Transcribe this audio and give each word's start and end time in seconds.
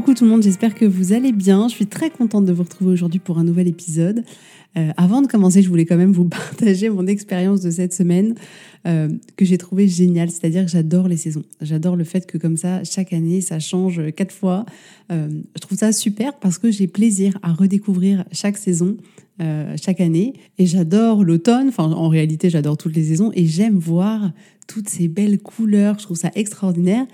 Coucou 0.00 0.14
tout 0.14 0.24
le 0.24 0.30
monde, 0.30 0.42
j'espère 0.42 0.74
que 0.74 0.86
vous 0.86 1.12
allez 1.12 1.30
bien. 1.30 1.68
Je 1.68 1.74
suis 1.74 1.86
très 1.86 2.08
contente 2.08 2.46
de 2.46 2.52
vous 2.54 2.62
retrouver 2.62 2.90
aujourd'hui 2.90 3.20
pour 3.20 3.36
un 3.36 3.44
nouvel 3.44 3.68
épisode. 3.68 4.24
Euh, 4.78 4.92
avant 4.96 5.20
de 5.20 5.26
commencer, 5.26 5.60
je 5.60 5.68
voulais 5.68 5.84
quand 5.84 5.98
même 5.98 6.12
vous 6.12 6.24
partager 6.28 6.88
mon 6.88 7.06
expérience 7.06 7.60
de 7.60 7.70
cette 7.70 7.92
semaine 7.92 8.34
euh, 8.86 9.10
que 9.36 9.44
j'ai 9.44 9.58
trouvé 9.58 9.88
géniale. 9.88 10.30
C'est-à-dire 10.30 10.64
que 10.64 10.70
j'adore 10.70 11.06
les 11.06 11.18
saisons. 11.18 11.42
J'adore 11.60 11.96
le 11.96 12.04
fait 12.04 12.26
que 12.26 12.38
comme 12.38 12.56
ça, 12.56 12.82
chaque 12.82 13.12
année, 13.12 13.42
ça 13.42 13.58
change 13.58 14.00
quatre 14.12 14.32
fois. 14.32 14.64
Euh, 15.12 15.28
je 15.54 15.60
trouve 15.60 15.76
ça 15.76 15.92
super 15.92 16.32
parce 16.38 16.56
que 16.56 16.70
j'ai 16.70 16.86
plaisir 16.86 17.38
à 17.42 17.52
redécouvrir 17.52 18.24
chaque 18.32 18.56
saison. 18.56 18.96
Chaque 19.80 20.00
année 20.00 20.34
et 20.58 20.66
j'adore 20.66 21.24
l'automne, 21.24 21.68
enfin 21.68 21.84
en 21.84 22.08
réalité 22.08 22.50
j'adore 22.50 22.76
toutes 22.76 22.94
les 22.94 23.04
saisons 23.04 23.30
et 23.34 23.46
j'aime 23.46 23.78
voir 23.78 24.32
toutes 24.70 24.88
ces 24.88 25.08
belles 25.08 25.40
couleurs, 25.40 25.98
je 25.98 26.04
trouve 26.04 26.16
ça 26.16 26.30
extraordinaire. 26.36 27.04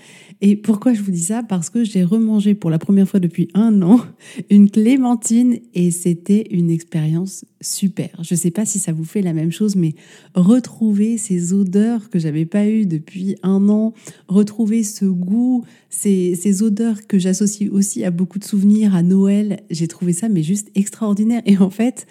Et 0.42 0.56
pourquoi 0.56 0.92
je 0.92 1.00
vous 1.00 1.10
dis 1.10 1.22
ça? 1.22 1.42
Parce 1.42 1.70
que 1.70 1.84
j'ai 1.84 2.04
remangé 2.04 2.54
pour 2.54 2.68
la 2.68 2.78
première 2.78 3.08
fois 3.08 3.18
depuis 3.18 3.48
un 3.54 3.80
an 3.80 3.98
une 4.50 4.70
clémentine 4.70 5.58
et 5.72 5.90
c'était 5.90 6.46
une 6.50 6.70
expérience 6.70 7.46
super. 7.62 8.10
Je 8.20 8.34
ne 8.34 8.38
sais 8.38 8.50
pas 8.50 8.66
si 8.66 8.78
ça 8.78 8.92
vous 8.92 9.04
fait 9.04 9.22
la 9.22 9.32
même 9.32 9.52
chose, 9.52 9.74
mais 9.74 9.94
retrouver 10.34 11.16
ces 11.16 11.54
odeurs 11.54 12.10
que 12.10 12.18
j'avais 12.18 12.44
pas 12.44 12.66
eues 12.66 12.84
depuis 12.84 13.36
un 13.42 13.70
an, 13.70 13.94
retrouver 14.28 14.82
ce 14.82 15.06
goût, 15.06 15.64
ces, 15.88 16.34
ces 16.34 16.62
odeurs 16.62 17.06
que 17.06 17.18
j'associe 17.18 17.70
aussi 17.70 18.04
à 18.04 18.10
beaucoup 18.10 18.38
de 18.38 18.44
souvenirs, 18.44 18.94
à 18.94 19.02
Noël, 19.02 19.60
j'ai 19.70 19.88
trouvé 19.88 20.12
ça 20.12 20.28
mais 20.28 20.42
juste 20.42 20.68
extraordinaire. 20.74 21.40
Et 21.46 21.56
en 21.56 21.70
fait, 21.70 22.06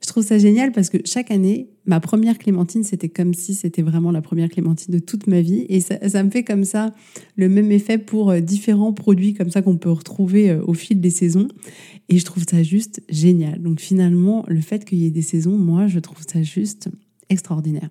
je 0.00 0.06
trouve 0.06 0.24
ça 0.24 0.38
génial 0.38 0.72
parce 0.72 0.90
que 0.90 0.98
chaque 1.04 1.30
année, 1.30 1.68
ma 1.86 2.00
première 2.00 2.38
clémentine, 2.38 2.84
c'était 2.84 3.08
comme 3.08 3.34
si 3.34 3.54
c'était 3.54 3.82
vraiment 3.82 4.12
la 4.12 4.22
première 4.22 4.48
clémentine 4.48 4.94
de 4.94 5.00
toute 5.00 5.26
ma 5.26 5.40
vie. 5.40 5.66
Et 5.68 5.80
ça, 5.80 6.22
me 6.22 6.30
fait 6.30 6.44
comme 6.44 6.64
ça 6.64 6.94
le 7.36 7.48
même 7.48 7.72
effet 7.72 7.98
pour 7.98 8.30
euh, 8.30 8.40
différents 8.40 8.92
produits 8.92 9.34
comme 9.34 9.50
ça 9.50 9.62
qu'on 9.62 9.76
peut 9.76 9.90
retrouver 9.90 10.50
euh, 10.50 10.62
au 10.66 10.74
fil 10.74 11.00
des 11.00 11.10
saisons. 11.10 11.48
Et 12.08 12.18
je 12.18 12.24
trouve 12.24 12.44
ça 12.48 12.62
juste 12.62 13.02
génial. 13.08 13.60
Donc 13.60 13.80
finalement, 13.80 14.44
le 14.46 14.60
fait 14.60 14.84
qu'il 14.84 14.98
y 14.98 15.06
ait 15.06 15.10
des 15.10 15.22
saisons, 15.22 15.58
moi, 15.58 15.88
je 15.88 15.98
trouve 15.98 16.22
ça 16.26 16.42
juste 16.42 16.88
extraordinaire. 17.28 17.90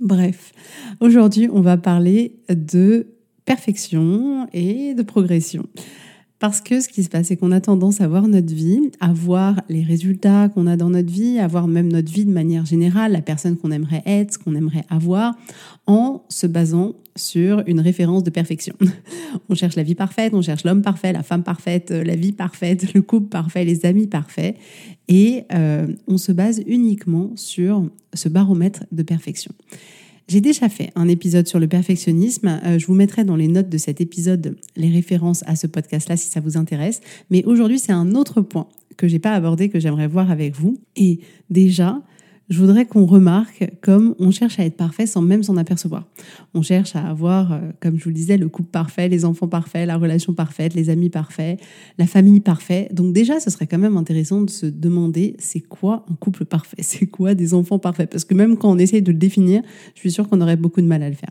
Bref, 0.00 0.52
aujourd'hui, 1.00 1.48
on 1.52 1.60
va 1.60 1.76
parler 1.76 2.36
de 2.48 3.08
perfection 3.44 4.46
et 4.52 4.94
de 4.94 5.02
progression. 5.02 5.66
Parce 6.38 6.60
que 6.60 6.80
ce 6.80 6.88
qui 6.88 7.02
se 7.02 7.08
passe, 7.08 7.26
c'est 7.26 7.36
qu'on 7.36 7.50
a 7.50 7.60
tendance 7.60 8.00
à 8.00 8.06
voir 8.06 8.28
notre 8.28 8.54
vie, 8.54 8.92
à 9.00 9.12
voir 9.12 9.60
les 9.68 9.82
résultats 9.82 10.48
qu'on 10.48 10.68
a 10.68 10.76
dans 10.76 10.90
notre 10.90 11.10
vie, 11.10 11.40
à 11.40 11.48
voir 11.48 11.66
même 11.66 11.90
notre 11.90 12.12
vie 12.12 12.24
de 12.24 12.30
manière 12.30 12.64
générale, 12.64 13.12
la 13.12 13.22
personne 13.22 13.56
qu'on 13.56 13.72
aimerait 13.72 14.02
être, 14.06 14.34
ce 14.34 14.38
qu'on 14.38 14.54
aimerait 14.54 14.84
avoir, 14.88 15.34
en 15.86 16.22
se 16.28 16.46
basant 16.46 16.94
sur 17.16 17.64
une 17.66 17.80
référence 17.80 18.22
de 18.22 18.30
perfection. 18.30 18.74
On 19.48 19.54
cherche 19.56 19.74
la 19.74 19.82
vie 19.82 19.96
parfaite, 19.96 20.32
on 20.32 20.40
cherche 20.40 20.64
l'homme 20.64 20.82
parfait, 20.82 21.12
la 21.12 21.22
femme 21.22 21.42
parfaite, 21.42 21.90
la 21.90 22.14
vie 22.14 22.32
parfaite, 22.32 22.92
le 22.94 23.02
couple 23.02 23.28
parfait, 23.28 23.64
les 23.64 23.84
amis 23.84 24.06
parfaits, 24.06 24.56
et 25.08 25.44
euh, 25.52 25.88
on 26.06 26.16
se 26.16 26.32
base 26.32 26.62
uniquement 26.66 27.32
sur 27.34 27.84
ce 28.14 28.28
baromètre 28.28 28.84
de 28.92 29.02
perfection. 29.02 29.52
J'ai 30.28 30.42
déjà 30.42 30.68
fait 30.68 30.90
un 30.94 31.08
épisode 31.08 31.48
sur 31.48 31.58
le 31.58 31.66
perfectionnisme. 31.68 32.60
Euh, 32.62 32.78
je 32.78 32.86
vous 32.86 32.92
mettrai 32.92 33.24
dans 33.24 33.34
les 33.34 33.48
notes 33.48 33.70
de 33.70 33.78
cet 33.78 34.02
épisode 34.02 34.58
les 34.76 34.90
références 34.90 35.42
à 35.46 35.56
ce 35.56 35.66
podcast-là 35.66 36.18
si 36.18 36.28
ça 36.28 36.40
vous 36.40 36.58
intéresse. 36.58 37.00
Mais 37.30 37.42
aujourd'hui, 37.46 37.78
c'est 37.78 37.92
un 37.92 38.14
autre 38.14 38.42
point 38.42 38.68
que 38.98 39.08
j'ai 39.08 39.18
pas 39.18 39.32
abordé 39.32 39.70
que 39.70 39.80
j'aimerais 39.80 40.06
voir 40.06 40.30
avec 40.30 40.54
vous. 40.54 40.76
Et 40.96 41.20
déjà, 41.48 42.02
je 42.48 42.58
voudrais 42.58 42.86
qu'on 42.86 43.04
remarque 43.06 43.70
comme 43.82 44.14
on 44.18 44.30
cherche 44.30 44.58
à 44.58 44.64
être 44.64 44.76
parfait 44.76 45.06
sans 45.06 45.22
même 45.22 45.42
s'en 45.42 45.56
apercevoir. 45.56 46.06
On 46.54 46.62
cherche 46.62 46.96
à 46.96 47.06
avoir, 47.06 47.52
euh, 47.52 47.58
comme 47.80 47.98
je 47.98 48.04
vous 48.04 48.10
le 48.10 48.14
disais, 48.14 48.36
le 48.36 48.48
couple 48.48 48.70
parfait, 48.70 49.08
les 49.08 49.24
enfants 49.24 49.48
parfaits, 49.48 49.86
la 49.86 49.96
relation 49.96 50.32
parfaite, 50.32 50.74
les 50.74 50.90
amis 50.90 51.10
parfaits, 51.10 51.60
la 51.98 52.06
famille 52.06 52.40
parfaite. 52.40 52.94
Donc 52.94 53.12
déjà, 53.12 53.40
ce 53.40 53.50
serait 53.50 53.66
quand 53.66 53.78
même 53.78 53.96
intéressant 53.96 54.40
de 54.42 54.50
se 54.50 54.66
demander 54.66 55.36
c'est 55.38 55.60
quoi 55.60 56.06
un 56.10 56.14
couple 56.14 56.44
parfait? 56.44 56.76
C'est 56.88 57.06
quoi 57.06 57.34
des 57.34 57.54
enfants 57.54 57.78
parfaits? 57.78 58.10
Parce 58.10 58.24
que 58.24 58.34
même 58.34 58.56
quand 58.56 58.70
on 58.70 58.78
essaye 58.78 59.02
de 59.02 59.12
le 59.12 59.18
définir, 59.18 59.62
je 59.94 60.00
suis 60.00 60.10
sûre 60.10 60.28
qu'on 60.28 60.40
aurait 60.40 60.56
beaucoup 60.56 60.80
de 60.80 60.86
mal 60.86 61.02
à 61.02 61.08
le 61.08 61.14
faire. 61.14 61.30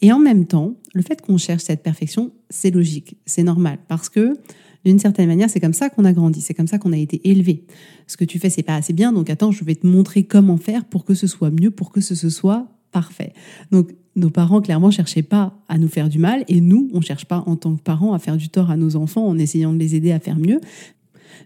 Et 0.00 0.12
en 0.12 0.18
même 0.18 0.46
temps, 0.46 0.74
le 0.94 1.02
fait 1.02 1.20
qu'on 1.20 1.38
cherche 1.38 1.62
cette 1.62 1.82
perfection, 1.82 2.32
c'est 2.50 2.70
logique, 2.70 3.16
c'est 3.26 3.42
normal, 3.42 3.78
parce 3.88 4.08
que 4.08 4.36
d'une 4.84 4.98
certaine 4.98 5.28
manière, 5.28 5.48
c'est 5.48 5.60
comme 5.60 5.72
ça 5.72 5.90
qu'on 5.90 6.04
a 6.04 6.12
grandi, 6.12 6.40
c'est 6.40 6.54
comme 6.54 6.66
ça 6.66 6.78
qu'on 6.78 6.92
a 6.92 6.98
été 6.98 7.20
élevé. 7.30 7.64
Ce 8.06 8.16
que 8.16 8.24
tu 8.24 8.38
fais, 8.38 8.50
c'est 8.50 8.64
pas 8.64 8.74
assez 8.74 8.92
bien, 8.92 9.12
donc 9.12 9.30
attends, 9.30 9.52
je 9.52 9.64
vais 9.64 9.76
te 9.76 9.86
montrer 9.86 10.24
comment 10.24 10.56
faire 10.56 10.84
pour 10.84 11.04
que 11.04 11.14
ce 11.14 11.26
soit 11.26 11.50
mieux, 11.50 11.70
pour 11.70 11.92
que 11.92 12.00
ce 12.00 12.28
soit 12.28 12.66
parfait. 12.90 13.32
Donc 13.70 13.94
nos 14.16 14.30
parents 14.30 14.60
clairement 14.60 14.90
cherchaient 14.90 15.22
pas 15.22 15.58
à 15.68 15.78
nous 15.78 15.88
faire 15.88 16.08
du 16.08 16.18
mal 16.18 16.44
et 16.48 16.60
nous, 16.60 16.90
on 16.92 17.00
cherche 17.00 17.24
pas 17.24 17.42
en 17.46 17.56
tant 17.56 17.74
que 17.74 17.82
parents 17.82 18.12
à 18.12 18.18
faire 18.18 18.36
du 18.36 18.48
tort 18.48 18.70
à 18.70 18.76
nos 18.76 18.96
enfants 18.96 19.26
en 19.26 19.38
essayant 19.38 19.72
de 19.72 19.78
les 19.78 19.94
aider 19.94 20.12
à 20.12 20.20
faire 20.20 20.38
mieux. 20.38 20.60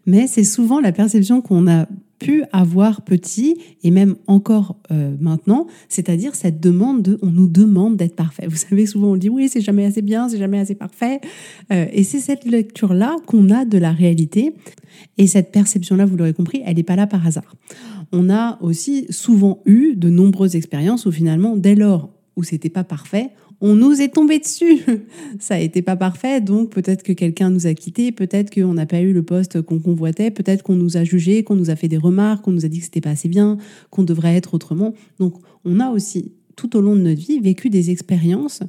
Mais 0.07 0.27
c'est 0.27 0.45
souvent 0.45 0.81
la 0.81 0.93
perception 0.93 1.41
qu'on 1.41 1.67
a 1.69 1.87
pu 2.19 2.45
avoir 2.53 3.03
petit 3.03 3.59
et 3.83 3.91
même 3.91 4.17
encore 4.27 4.77
euh, 4.91 5.15
maintenant, 5.21 5.67
c'est-à-dire 5.89 6.35
cette 6.35 6.61
demande 6.61 7.03
de, 7.03 7.19
on 7.23 7.31
nous 7.31 7.49
demande 7.49 7.97
d'être 7.97 8.17
parfait. 8.17 8.47
Vous 8.47 8.57
savez, 8.57 8.87
souvent 8.87 9.09
on 9.09 9.17
dit 9.17 9.29
oui, 9.29 9.49
c'est 9.49 9.61
jamais 9.61 9.85
assez 9.85 10.03
bien, 10.03 10.29
c'est 10.29 10.39
jamais 10.39 10.59
assez 10.59 10.75
parfait, 10.75 11.21
euh, 11.73 11.87
et 11.93 12.05
c'est 12.05 12.21
cette 12.21 12.45
lecture-là 12.45 13.17
qu'on 13.27 13.51
a 13.51 13.65
de 13.65 13.79
la 13.79 13.93
réalité, 13.93 14.55
et 15.19 15.27
cette 15.27 15.53
perception-là, 15.53 16.07
vous 16.07 16.17
l'aurez 16.17 16.33
compris, 16.33 16.63
elle 16.65 16.77
n'est 16.77 16.83
pas 16.83 16.97
là 16.97 17.07
par 17.07 17.27
hasard. 17.27 17.55
On 18.13 18.31
a 18.31 18.59
aussi 18.63 19.07
souvent 19.11 19.61
eu 19.67 19.95
de 19.95 20.09
nombreuses 20.09 20.57
expériences 20.57 21.07
où 21.07 21.13
finalement, 21.13 21.57
dès 21.57 21.75
lors 21.75 22.11
où 22.37 22.43
c'était 22.43 22.71
pas 22.71 22.85
parfait, 22.85 23.31
on 23.61 23.75
nous 23.75 24.01
est 24.01 24.09
tombé 24.09 24.39
dessus. 24.39 24.83
Ça 25.41 25.55
a 25.55 25.59
été 25.59 25.83
pas 25.83 25.97
parfait, 25.97 26.41
donc 26.41 26.71
peut-être 26.71 27.03
que 27.03 27.13
quelqu'un 27.13 27.51
nous 27.51 27.67
a 27.67 27.75
quittés, 27.75 28.13
peut-être 28.13 28.55
qu'on 28.55 28.75
n'a 28.75 28.87
pas 28.87 29.01
eu 29.01 29.13
le 29.13 29.23
poste 29.23 29.63
qu'on 29.63 29.79
convoitait, 29.79 30.31
peut-être 30.31 30.63
qu'on 30.63 30.75
nous 30.75 30.97
a 30.97 31.05
jugé, 31.05 31.45
qu'on 31.45 31.57
nous 31.57 31.71
a 31.71 31.77
fait 31.77 31.89
des 31.89 31.97
remarques, 31.97 32.45
qu'on 32.45 32.53
nous 32.53 32.65
a 32.65 32.69
dit 32.69 32.79
que 32.79 32.85
c'était 32.85 33.01
pas 33.01 33.11
assez 33.11 33.29
bien, 33.29 33.59
qu'on 33.91 34.03
devrait 34.03 34.37
être 34.37 34.55
autrement. 34.55 34.95
Donc 35.19 35.35
on 35.65 35.81
a 35.81 35.91
aussi 35.91 36.33
tout 36.57 36.77
au 36.77 36.81
long 36.81 36.97
de 36.97 37.01
notre 37.01 37.21
vie 37.21 37.39
vécu 37.41 37.71
des 37.71 37.91
expériences 37.91 38.63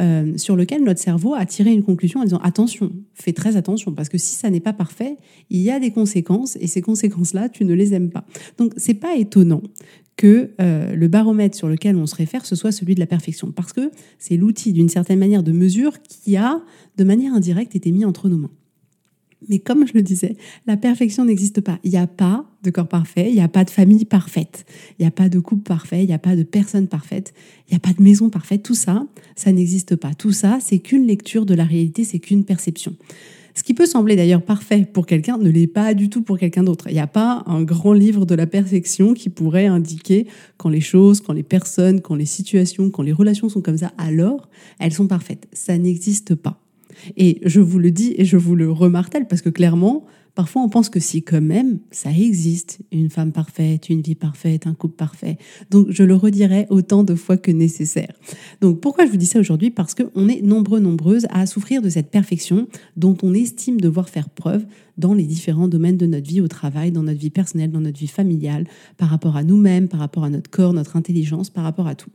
euh, 0.00 0.36
sur 0.36 0.56
lesquelles 0.56 0.82
notre 0.82 1.00
cerveau 1.00 1.34
a 1.34 1.44
tiré 1.46 1.72
une 1.72 1.82
conclusion 1.82 2.20
en 2.20 2.24
disant 2.24 2.40
attention, 2.42 2.92
fais 3.14 3.32
très 3.32 3.56
attention 3.56 3.92
parce 3.92 4.08
que 4.08 4.18
si 4.18 4.34
ça 4.34 4.50
n'est 4.50 4.60
pas 4.60 4.72
parfait, 4.72 5.16
il 5.50 5.60
y 5.60 5.70
a 5.70 5.78
des 5.78 5.90
conséquences 5.90 6.56
et 6.60 6.66
ces 6.66 6.80
conséquences-là, 6.80 7.48
tu 7.48 7.64
ne 7.64 7.74
les 7.74 7.94
aimes 7.94 8.10
pas. 8.10 8.24
Donc 8.58 8.72
c'est 8.76 8.94
pas 8.94 9.16
étonnant 9.16 9.62
que 10.16 10.50
euh, 10.60 10.94
le 10.94 11.08
baromètre 11.08 11.56
sur 11.56 11.68
lequel 11.68 11.96
on 11.96 12.06
se 12.06 12.14
réfère, 12.14 12.44
ce 12.44 12.54
soit 12.54 12.72
celui 12.72 12.94
de 12.94 13.00
la 13.00 13.06
perfection. 13.06 13.52
Parce 13.52 13.72
que 13.72 13.90
c'est 14.18 14.36
l'outil, 14.36 14.72
d'une 14.72 14.88
certaine 14.88 15.18
manière, 15.18 15.42
de 15.42 15.52
mesure 15.52 16.02
qui 16.02 16.36
a, 16.36 16.60
de 16.96 17.04
manière 17.04 17.32
indirecte, 17.32 17.74
été 17.74 17.90
mis 17.90 18.04
entre 18.04 18.28
nos 18.28 18.36
mains. 18.36 18.50
Mais 19.48 19.58
comme 19.58 19.86
je 19.86 19.94
le 19.94 20.02
disais, 20.02 20.36
la 20.66 20.76
perfection 20.76 21.24
n'existe 21.24 21.60
pas. 21.60 21.78
Il 21.82 21.90
n'y 21.90 21.96
a 21.96 22.06
pas 22.06 22.44
de 22.62 22.70
corps 22.70 22.88
parfait, 22.88 23.28
il 23.30 23.34
n'y 23.34 23.40
a 23.40 23.48
pas 23.48 23.64
de 23.64 23.70
famille 23.70 24.04
parfaite, 24.04 24.66
il 24.98 25.02
n'y 25.02 25.08
a 25.08 25.10
pas 25.10 25.28
de 25.28 25.38
couple 25.38 25.62
parfait, 25.62 26.02
il 26.02 26.06
n'y 26.06 26.12
a 26.12 26.18
pas 26.18 26.36
de 26.36 26.42
personne 26.42 26.88
parfaite, 26.88 27.32
il 27.68 27.72
n'y 27.72 27.76
a 27.76 27.80
pas 27.80 27.92
de 27.92 28.02
maison 28.02 28.28
parfaite. 28.28 28.62
Tout 28.62 28.74
ça, 28.74 29.06
ça 29.36 29.50
n'existe 29.52 29.96
pas. 29.96 30.14
Tout 30.14 30.32
ça, 30.32 30.58
c'est 30.60 30.78
qu'une 30.78 31.06
lecture 31.06 31.46
de 31.46 31.54
la 31.54 31.64
réalité, 31.64 32.04
c'est 32.04 32.18
qu'une 32.18 32.44
perception. 32.44 32.94
Ce 33.54 33.64
qui 33.64 33.74
peut 33.74 33.86
sembler 33.86 34.16
d'ailleurs 34.16 34.42
parfait 34.42 34.88
pour 34.90 35.06
quelqu'un 35.06 35.36
ne 35.36 35.50
l'est 35.50 35.66
pas 35.66 35.94
du 35.94 36.08
tout 36.08 36.22
pour 36.22 36.38
quelqu'un 36.38 36.62
d'autre. 36.62 36.88
Il 36.88 36.94
n'y 36.94 37.00
a 37.00 37.06
pas 37.06 37.42
un 37.46 37.62
grand 37.62 37.92
livre 37.92 38.24
de 38.24 38.34
la 38.34 38.46
perfection 38.46 39.12
qui 39.12 39.28
pourrait 39.28 39.66
indiquer 39.66 40.26
quand 40.56 40.68
les 40.68 40.80
choses, 40.80 41.20
quand 41.20 41.32
les 41.32 41.42
personnes, 41.42 42.00
quand 42.00 42.14
les 42.14 42.26
situations, 42.26 42.90
quand 42.90 43.02
les 43.02 43.12
relations 43.12 43.48
sont 43.48 43.60
comme 43.60 43.78
ça, 43.78 43.92
alors 43.98 44.48
elles 44.78 44.92
sont 44.92 45.08
parfaites. 45.08 45.48
Ça 45.52 45.76
n'existe 45.76 46.34
pas. 46.34 46.60
Et 47.16 47.40
je 47.44 47.60
vous 47.60 47.78
le 47.78 47.90
dis 47.90 48.14
et 48.16 48.24
je 48.24 48.36
vous 48.36 48.54
le 48.54 48.70
remartèle 48.70 49.26
parce 49.26 49.42
que 49.42 49.50
clairement, 49.50 50.06
Parfois, 50.34 50.62
on 50.62 50.68
pense 50.68 50.88
que 50.88 51.00
si 51.00 51.22
quand 51.22 51.40
même, 51.40 51.80
ça 51.90 52.10
existe, 52.10 52.78
une 52.92 53.10
femme 53.10 53.32
parfaite, 53.32 53.88
une 53.88 54.00
vie 54.00 54.14
parfaite, 54.14 54.66
un 54.66 54.74
couple 54.74 54.96
parfait. 54.96 55.38
Donc, 55.70 55.88
je 55.90 56.02
le 56.02 56.14
redirai 56.14 56.66
autant 56.70 57.02
de 57.02 57.14
fois 57.14 57.36
que 57.36 57.50
nécessaire. 57.50 58.12
Donc, 58.60 58.80
pourquoi 58.80 59.06
je 59.06 59.10
vous 59.10 59.16
dis 59.16 59.26
ça 59.26 59.40
aujourd'hui? 59.40 59.70
Parce 59.70 59.94
qu'on 59.94 60.28
est 60.28 60.42
nombreux, 60.42 60.80
nombreuses 60.80 61.26
à 61.30 61.46
souffrir 61.46 61.82
de 61.82 61.88
cette 61.88 62.10
perfection 62.10 62.68
dont 62.96 63.16
on 63.22 63.34
estime 63.34 63.80
devoir 63.80 64.08
faire 64.08 64.28
preuve 64.28 64.64
dans 64.98 65.14
les 65.14 65.24
différents 65.24 65.68
domaines 65.68 65.96
de 65.96 66.06
notre 66.06 66.28
vie 66.28 66.40
au 66.40 66.48
travail, 66.48 66.92
dans 66.92 67.02
notre 67.02 67.20
vie 67.20 67.30
personnelle, 67.30 67.70
dans 67.70 67.80
notre 67.80 67.98
vie 67.98 68.06
familiale, 68.06 68.66
par 68.98 69.08
rapport 69.08 69.36
à 69.36 69.42
nous-mêmes, 69.42 69.88
par 69.88 70.00
rapport 70.00 70.24
à 70.24 70.30
notre 70.30 70.50
corps, 70.50 70.72
notre 70.72 70.96
intelligence, 70.96 71.50
par 71.50 71.64
rapport 71.64 71.86
à 71.86 71.94
tout. 71.94 72.10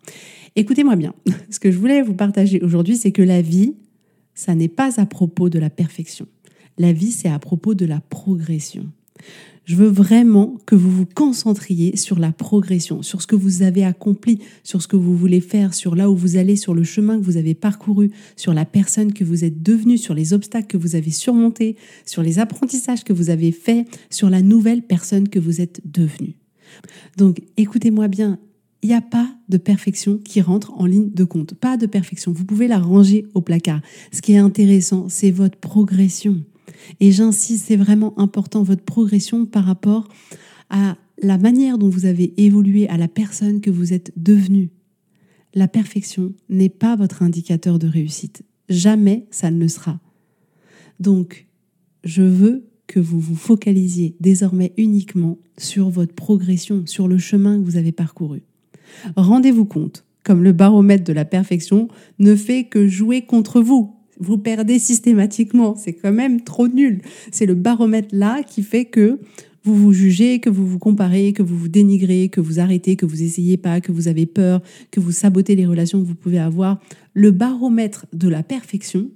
Écoutez-moi 0.56 0.96
bien, 0.96 1.14
ce 1.50 1.60
que 1.60 1.72
je 1.72 1.78
voulais 1.78 2.02
vous 2.02 2.14
partager 2.14 2.62
aujourd'hui, 2.62 2.96
c'est 2.96 3.12
que 3.12 3.24
la 3.24 3.42
vie, 3.42 3.74
ça 4.36 4.54
n'est 4.54 4.68
pas 4.68 5.00
à 5.00 5.06
propos 5.06 5.50
de 5.50 5.58
la 5.58 5.70
perfection. 5.70 6.28
La 6.78 6.94
vie, 6.94 7.12
c'est 7.12 7.30
à 7.30 7.40
propos 7.40 7.74
de 7.74 7.86
la 7.86 8.02
progression. 8.02 8.86
Je 9.64 9.76
veux 9.76 9.88
vraiment 9.88 10.58
que 10.68 10.76
vous 10.76 10.92
vous 10.92 11.08
concentriez 11.08 11.98
sur 11.98 12.20
la 12.20 12.32
progression, 12.32 13.02
sur 13.02 13.24
ce 13.24 13.28
que 13.28 13.36
vous 13.36 13.64
avez 13.64 13.84
accompli, 13.84 14.40
sur 14.64 14.82
ce 14.82 14.88
que 14.88 14.96
vous 14.96 15.18
voulez 15.18 15.42
faire, 15.42 15.74
sur 15.74 15.96
là 15.96 16.12
où 16.12 16.16
vous 16.16 16.38
allez, 16.38 16.56
sur 16.56 16.76
le 16.76 16.84
chemin 16.84 17.18
que 17.18 17.24
vous 17.24 17.38
avez 17.38 17.56
parcouru, 17.56 18.12
sur 18.36 18.54
la 18.54 18.66
personne 18.66 19.12
que 19.12 19.24
vous 19.24 19.44
êtes 19.44 19.64
devenue, 19.64 19.98
sur 19.98 20.14
les 20.14 20.34
obstacles 20.34 20.68
que 20.68 20.78
vous 20.78 20.96
avez 20.96 21.10
surmontés, 21.10 21.78
sur 22.06 22.22
les 22.22 22.38
apprentissages 22.38 23.04
que 23.04 23.14
vous 23.14 23.32
avez 23.32 23.52
faits, 23.52 23.88
sur 24.12 24.30
la 24.30 24.44
nouvelle 24.44 24.84
personne 24.84 25.30
que 25.30 25.40
vous 25.40 25.62
êtes 25.62 25.82
devenue. 25.84 26.36
Donc 27.18 27.42
écoutez-moi 27.58 28.08
bien, 28.08 28.38
il 28.86 28.90
n'y 28.90 28.94
a 28.94 29.02
pas 29.02 29.36
de 29.50 29.58
perfection 29.58 30.20
qui 30.20 30.42
rentre 30.42 30.72
en 30.76 30.86
ligne 30.86 31.10
de 31.10 31.24
compte. 31.24 31.56
Pas 31.56 31.76
de 31.76 31.88
perfection. 31.88 32.32
Vous 32.32 32.46
pouvez 32.46 32.68
la 32.68 32.78
ranger 32.78 33.26
au 33.34 33.42
placard. 33.42 33.82
Ce 34.12 34.22
qui 34.22 34.34
est 34.34 34.38
intéressant, 34.38 35.10
c'est 35.10 35.32
votre 35.32 35.58
progression. 35.58 36.44
Et 37.00 37.12
j'insiste, 37.12 37.66
c'est 37.66 37.78
vraiment 37.78 38.14
important, 38.20 38.62
votre 38.62 38.84
progression 38.84 39.48
par 39.48 39.66
rapport 39.66 40.08
à 40.70 40.98
la 41.20 41.40
manière 41.40 41.80
dont 41.80 41.90
vous 41.90 42.06
avez 42.06 42.36
évolué, 42.38 42.88
à 42.88 42.98
la 42.98 43.08
personne 43.08 43.60
que 43.60 43.72
vous 43.72 43.92
êtes 43.92 44.14
devenue. 44.18 44.70
La 45.56 45.68
perfection 45.68 46.34
n'est 46.50 46.70
pas 46.70 46.96
votre 46.96 47.24
indicateur 47.24 47.80
de 47.80 47.88
réussite. 47.88 48.44
Jamais 48.70 49.26
ça 49.32 49.50
ne 49.50 49.60
le 49.60 49.68
sera. 49.68 50.00
Donc, 51.00 51.48
je 52.04 52.22
veux 52.22 52.68
que 52.86 53.00
vous 53.00 53.20
vous 53.20 53.36
focalisiez 53.36 54.16
désormais 54.20 54.74
uniquement 54.78 55.40
sur 55.58 55.90
votre 55.90 56.14
progression, 56.14 56.86
sur 56.86 57.08
le 57.08 57.18
chemin 57.18 57.58
que 57.60 57.66
vous 57.66 57.78
avez 57.78 57.92
parcouru. 57.92 58.44
Rendez-vous 59.16 59.66
compte, 59.66 60.06
comme 60.24 60.44
le 60.44 60.52
baromètre 60.52 61.04
de 61.04 61.14
la 61.14 61.26
perfection 61.26 61.88
ne 62.20 62.36
fait 62.36 62.66
que 62.66 62.88
jouer 62.88 63.22
contre 63.24 63.62
vous 63.62 63.96
vous 64.20 64.38
perdez 64.38 64.80
systématiquement. 64.80 65.76
C'est 65.76 65.94
quand 65.94 66.12
même 66.12 66.42
trop 66.42 66.68
nul. 66.68 67.02
C'est 67.32 67.46
le 67.46 67.56
baromètre 67.56 68.10
là 68.12 68.44
qui 68.44 68.64
fait 68.64 68.86
que 68.86 69.20
vous 69.64 69.76
vous 69.76 69.94
jugez, 69.94 70.40
que 70.40 70.50
vous 70.50 70.68
vous 70.68 70.78
comparez, 70.78 71.34
que 71.34 71.42
vous 71.42 71.58
vous 71.58 71.68
dénigrez, 71.68 72.30
que 72.30 72.40
vous 72.40 72.60
arrêtez, 72.60 72.96
que 72.96 73.06
vous 73.06 73.24
essayez 73.24 73.58
pas, 73.58 73.82
que 73.82 73.92
vous 73.92 74.08
avez 74.08 74.28
peur, 74.28 74.62
que 74.92 75.00
vous 75.00 75.12
sabotez 75.12 75.56
les 75.56 75.66
relations 75.66 76.00
que 76.00 76.08
vous 76.08 76.16
pouvez 76.16 76.40
avoir. 76.40 76.80
Le 77.14 77.32
baromètre 77.32 78.06
de 78.14 78.30
la 78.30 78.44
perfection 78.44 79.10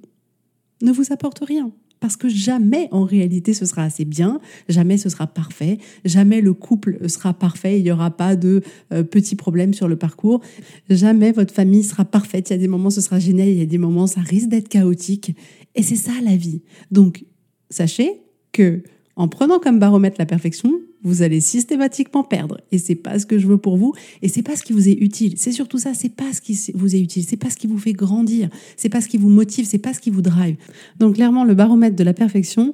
ne 0.81 0.91
vous 0.91 1.13
apporte 1.13 1.39
rien. 1.45 1.71
Parce 1.99 2.15
que 2.15 2.29
jamais 2.29 2.87
en 2.91 3.03
réalité 3.03 3.53
ce 3.53 3.65
sera 3.65 3.83
assez 3.83 4.05
bien, 4.05 4.39
jamais 4.67 4.97
ce 4.97 5.09
sera 5.09 5.27
parfait, 5.27 5.77
jamais 6.05 6.41
le 6.41 6.53
couple 6.53 7.09
sera 7.09 7.33
parfait, 7.33 7.79
il 7.79 7.83
n'y 7.83 7.91
aura 7.91 8.11
pas 8.11 8.35
de 8.35 8.61
euh, 8.93 9.03
petits 9.03 9.35
problèmes 9.35 9.73
sur 9.73 9.87
le 9.87 9.95
parcours, 9.95 10.41
jamais 10.89 11.31
votre 11.31 11.53
famille 11.53 11.83
sera 11.83 12.05
parfaite, 12.05 12.49
il 12.49 12.53
y 12.53 12.55
a 12.55 12.59
des 12.59 12.67
moments 12.67 12.89
ce 12.89 13.01
sera 13.01 13.19
génial, 13.19 13.47
il 13.47 13.57
y 13.57 13.61
a 13.61 13.65
des 13.65 13.77
moments 13.77 14.07
ça 14.07 14.21
risque 14.21 14.49
d'être 14.49 14.69
chaotique. 14.69 15.35
Et 15.75 15.83
c'est 15.83 15.95
ça 15.95 16.13
la 16.23 16.35
vie. 16.35 16.61
Donc 16.91 17.25
sachez 17.69 18.21
que 18.51 18.83
en 19.19 19.27
prenant 19.27 19.59
comme 19.59 19.79
baromètre 19.79 20.15
la 20.17 20.25
perfection, 20.25 20.79
vous 21.03 21.23
allez 21.23 21.41
systématiquement 21.41 22.23
perdre. 22.23 22.61
Et 22.71 22.77
c'est 22.77 22.95
pas 22.95 23.19
ce 23.19 23.25
que 23.25 23.37
je 23.37 23.47
veux 23.47 23.57
pour 23.57 23.75
vous. 23.75 23.93
Et 24.21 24.29
c'est 24.29 24.43
pas 24.43 24.55
ce 24.55 24.63
qui 24.63 24.71
vous 24.71 24.87
est 24.87 24.93
utile. 24.93 25.33
C'est 25.35 25.51
surtout 25.51 25.77
ça. 25.77 25.93
C'est 25.93 26.15
pas 26.15 26.31
ce 26.31 26.39
qui 26.39 26.57
vous 26.73 26.95
est 26.95 27.01
utile. 27.01 27.25
C'est 27.27 27.35
pas 27.35 27.49
ce 27.49 27.57
qui 27.57 27.67
vous 27.67 27.77
fait 27.77 27.91
grandir. 27.91 28.47
C'est 28.77 28.87
pas 28.87 29.01
ce 29.01 29.09
qui 29.09 29.17
vous 29.17 29.27
motive. 29.27 29.65
C'est 29.65 29.77
pas 29.77 29.93
ce 29.93 29.99
qui 29.99 30.09
vous 30.09 30.21
drive. 30.21 30.55
Donc 30.99 31.15
clairement, 31.15 31.43
le 31.43 31.53
baromètre 31.53 31.97
de 31.97 32.03
la 32.05 32.13
perfection 32.13 32.73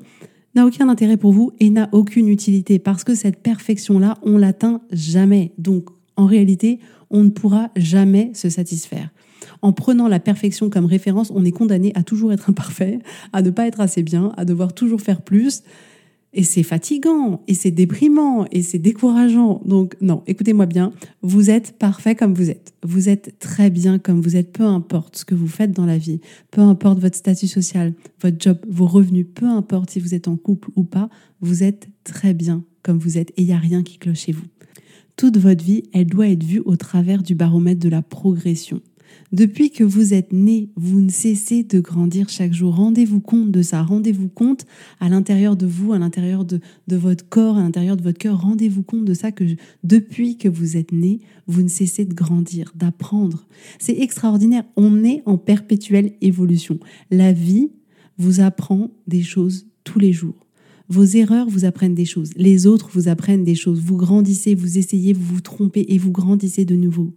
n'a 0.53 0.67
aucun 0.67 0.87
intérêt 0.87 1.17
pour 1.17 1.33
vous 1.33 1.51
et 1.59 1.71
n'a 1.71 1.89
aucune 1.93 2.27
utilité 2.27 2.77
parce 2.77 3.03
que 3.03 3.15
cette 3.15 3.41
perfection-là, 3.41 4.19
on 4.21 4.37
l'atteint 4.37 4.81
jamais. 4.91 5.51
Donc 5.57 5.89
en 6.15 6.27
réalité, 6.27 6.77
on 7.09 7.23
ne 7.23 7.29
pourra 7.29 7.71
jamais 7.75 8.29
se 8.35 8.51
satisfaire. 8.51 9.09
En 9.63 9.73
prenant 9.73 10.07
la 10.07 10.19
perfection 10.19 10.69
comme 10.69 10.85
référence, 10.85 11.31
on 11.33 11.43
est 11.43 11.51
condamné 11.51 11.91
à 11.95 12.03
toujours 12.03 12.33
être 12.33 12.51
imparfait, 12.51 12.99
à 13.33 13.41
ne 13.41 13.49
pas 13.49 13.65
être 13.65 13.81
assez 13.81 14.03
bien, 14.03 14.31
à 14.37 14.45
devoir 14.45 14.73
toujours 14.73 15.01
faire 15.01 15.23
plus. 15.23 15.63
Et 16.37 16.43
c'est 16.43 16.63
fatigant, 16.63 17.41
et 17.47 17.53
c'est 17.53 17.71
déprimant, 17.71 18.45
et 18.51 18.61
c'est 18.61 18.77
décourageant. 18.77 19.61
Donc 19.63 19.95
non, 20.01 20.21
écoutez-moi 20.27 20.65
bien, 20.65 20.91
vous 21.21 21.49
êtes 21.49 21.77
parfait 21.79 22.13
comme 22.13 22.33
vous 22.33 22.49
êtes. 22.49 22.73
Vous 22.83 23.07
êtes 23.07 23.39
très 23.39 23.69
bien 23.69 23.99
comme 23.99 24.19
vous 24.19 24.35
êtes, 24.35 24.51
peu 24.51 24.63
importe 24.63 25.15
ce 25.15 25.23
que 25.23 25.33
vous 25.33 25.47
faites 25.47 25.71
dans 25.71 25.85
la 25.85 25.97
vie, 25.97 26.19
peu 26.51 26.59
importe 26.59 26.99
votre 26.99 27.15
statut 27.15 27.47
social, 27.47 27.93
votre 28.21 28.35
job, 28.37 28.57
vos 28.67 28.85
revenus, 28.85 29.27
peu 29.33 29.45
importe 29.45 29.91
si 29.91 30.01
vous 30.01 30.13
êtes 30.13 30.27
en 30.27 30.35
couple 30.35 30.69
ou 30.75 30.83
pas, 30.83 31.09
vous 31.39 31.63
êtes 31.63 31.87
très 32.03 32.33
bien 32.33 32.65
comme 32.83 32.97
vous 32.97 33.17
êtes, 33.17 33.31
et 33.31 33.43
il 33.43 33.45
n'y 33.45 33.53
a 33.53 33.57
rien 33.57 33.81
qui 33.81 33.97
cloche 33.97 34.25
chez 34.25 34.33
vous. 34.33 34.45
Toute 35.15 35.37
votre 35.37 35.63
vie, 35.63 35.83
elle 35.93 36.07
doit 36.07 36.27
être 36.27 36.43
vue 36.43 36.61
au 36.65 36.75
travers 36.75 37.23
du 37.23 37.33
baromètre 37.33 37.79
de 37.79 37.87
la 37.87 38.01
progression. 38.01 38.81
Depuis 39.31 39.71
que 39.71 39.83
vous 39.83 40.13
êtes 40.13 40.31
né, 40.31 40.69
vous 40.75 41.01
ne 41.01 41.09
cessez 41.09 41.63
de 41.63 41.79
grandir 41.79 42.29
chaque 42.29 42.53
jour. 42.53 42.75
Rendez-vous 42.75 43.19
compte 43.19 43.51
de 43.51 43.61
ça. 43.61 43.81
Rendez-vous 43.81 44.29
compte 44.29 44.65
à 44.99 45.09
l'intérieur 45.09 45.55
de 45.55 45.65
vous, 45.65 45.93
à 45.93 45.99
l'intérieur 45.99 46.45
de, 46.45 46.59
votre 46.87 47.27
corps, 47.27 47.57
à 47.57 47.61
l'intérieur 47.61 47.97
de 47.97 48.03
votre 48.03 48.17
cœur. 48.17 48.41
Rendez-vous 48.41 48.83
compte 48.83 49.05
de 49.05 49.13
ça 49.13 49.31
que 49.31 49.43
depuis 49.83 50.37
que 50.37 50.47
vous 50.47 50.77
êtes 50.77 50.91
né, 50.91 51.19
vous 51.47 51.61
ne 51.61 51.67
cessez 51.67 52.05
de 52.05 52.13
grandir, 52.13 52.71
d'apprendre. 52.75 53.45
C'est 53.79 53.99
extraordinaire. 53.99 54.63
On 54.75 55.03
est 55.03 55.21
en 55.25 55.37
perpétuelle 55.37 56.13
évolution. 56.21 56.79
La 57.11 57.33
vie 57.33 57.71
vous 58.17 58.39
apprend 58.39 58.91
des 59.07 59.23
choses 59.23 59.67
tous 59.83 59.99
les 59.99 60.13
jours. 60.13 60.45
Vos 60.87 61.03
erreurs 61.03 61.49
vous 61.49 61.65
apprennent 61.65 61.95
des 61.95 62.05
choses. 62.05 62.31
Les 62.35 62.67
autres 62.67 62.89
vous 62.93 63.07
apprennent 63.07 63.43
des 63.43 63.55
choses. 63.55 63.81
Vous 63.81 63.97
grandissez, 63.97 64.53
vous 64.53 64.77
essayez, 64.77 65.13
vous 65.13 65.35
vous 65.35 65.41
trompez 65.41 65.85
et 65.93 65.97
vous 65.97 66.11
grandissez 66.11 66.63
de 66.63 66.75
nouveau. 66.75 67.13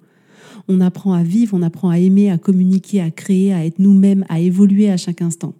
On 0.69 0.81
apprend 0.81 1.12
à 1.12 1.23
vivre, 1.23 1.56
on 1.56 1.62
apprend 1.62 1.91
à 1.91 1.99
aimer, 1.99 2.31
à 2.31 2.39
communiquer, 2.39 3.00
à 3.00 3.11
créer, 3.11 3.53
à 3.53 3.65
être 3.65 3.79
nous-mêmes, 3.79 4.25
à 4.28 4.40
évoluer 4.40 4.90
à 4.90 4.97
chaque 4.97 5.23
instant. 5.23 5.55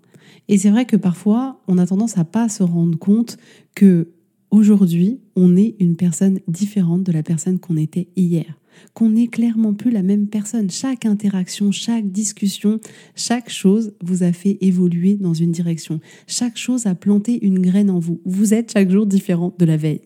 Et 0.49 0.59
c'est 0.59 0.71
vrai 0.71 0.87
que 0.87 0.97
parfois, 0.97 1.61
on 1.68 1.78
a 1.78 1.87
tendance 1.87 2.18
à 2.18 2.25
pas 2.25 2.49
se 2.49 2.62
rendre 2.62 2.99
compte 2.99 3.37
que 3.75 4.09
aujourd'hui, 4.50 5.21
on 5.37 5.57
est 5.57 5.75
une 5.78 5.97
personne 5.97 6.40
différente 6.49 7.02
de 7.02 7.12
la 7.12 7.23
personne 7.23 7.59
qu'on 7.59 7.76
était 7.76 8.09
hier. 8.16 8.47
Qu'on 8.95 9.11
n'est 9.11 9.26
clairement 9.26 9.75
plus 9.75 9.90
la 9.90 10.02
même 10.02 10.28
personne. 10.28 10.71
Chaque 10.71 11.04
interaction, 11.04 11.73
chaque 11.73 12.11
discussion, 12.11 12.80
chaque 13.16 13.50
chose 13.50 13.92
vous 14.02 14.23
a 14.23 14.33
fait 14.33 14.57
évoluer 14.61 15.16
dans 15.16 15.35
une 15.35 15.50
direction. 15.50 16.00
Chaque 16.26 16.57
chose 16.57 16.87
a 16.87 16.95
planté 16.95 17.45
une 17.45 17.59
graine 17.59 17.90
en 17.90 17.99
vous. 17.99 18.21
Vous 18.25 18.54
êtes 18.54 18.73
chaque 18.73 18.90
jour 18.90 19.04
différent 19.04 19.52
de 19.59 19.64
la 19.64 19.76
veille. 19.76 20.00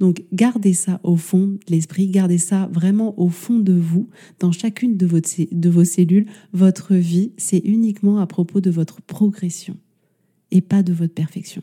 Donc 0.00 0.24
gardez 0.32 0.74
ça 0.74 1.00
au 1.02 1.16
fond 1.16 1.46
de 1.46 1.58
l'esprit, 1.68 2.08
gardez 2.08 2.38
ça 2.38 2.68
vraiment 2.72 3.18
au 3.20 3.28
fond 3.28 3.58
de 3.58 3.72
vous, 3.72 4.08
dans 4.40 4.52
chacune 4.52 4.96
de, 4.96 5.06
de 5.06 5.68
vos 5.68 5.84
cellules. 5.84 6.26
Votre 6.52 6.94
vie, 6.94 7.32
c'est 7.36 7.58
uniquement 7.58 8.18
à 8.18 8.26
propos 8.26 8.60
de 8.60 8.70
votre 8.70 9.02
progression 9.02 9.76
et 10.50 10.60
pas 10.60 10.82
de 10.82 10.92
votre 10.92 11.14
perfection. 11.14 11.62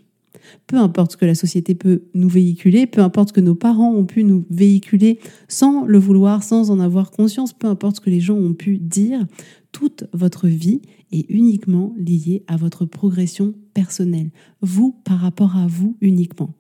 Peu 0.68 0.78
importe 0.78 1.14
ce 1.14 1.18
que 1.18 1.26
la 1.26 1.36
société 1.36 1.76
peut 1.76 2.04
nous 2.14 2.30
véhiculer, 2.30 2.86
peu 2.86 3.02
importe 3.02 3.30
ce 3.30 3.34
que 3.34 3.42
nos 3.42 3.56
parents 3.56 3.94
ont 3.94 4.06
pu 4.06 4.24
nous 4.24 4.46
véhiculer 4.50 5.20
sans 5.48 5.86
le 5.86 5.98
vouloir, 5.98 6.44
sans 6.44 6.70
en 6.70 6.80
avoir 6.80 7.12
conscience, 7.12 7.54
peu 7.54 7.68
importe 7.68 7.98
ce 7.98 8.02
que 8.02 8.10
les 8.10 8.20
gens 8.20 8.36
ont 8.36 8.54
pu 8.54 8.78
dire, 8.78 9.26
toute 9.72 10.06
votre 10.14 10.48
vie 10.48 10.82
est 11.12 11.26
uniquement 11.30 11.96
liée 11.98 12.44
à 12.48 12.58
votre 12.58 12.86
progression 12.86 13.54
personnelle. 13.74 14.32
Vous 14.62 14.96
par 15.04 15.20
rapport 15.20 15.58
à 15.58 15.68
vous 15.68 15.98
uniquement. 16.02 16.54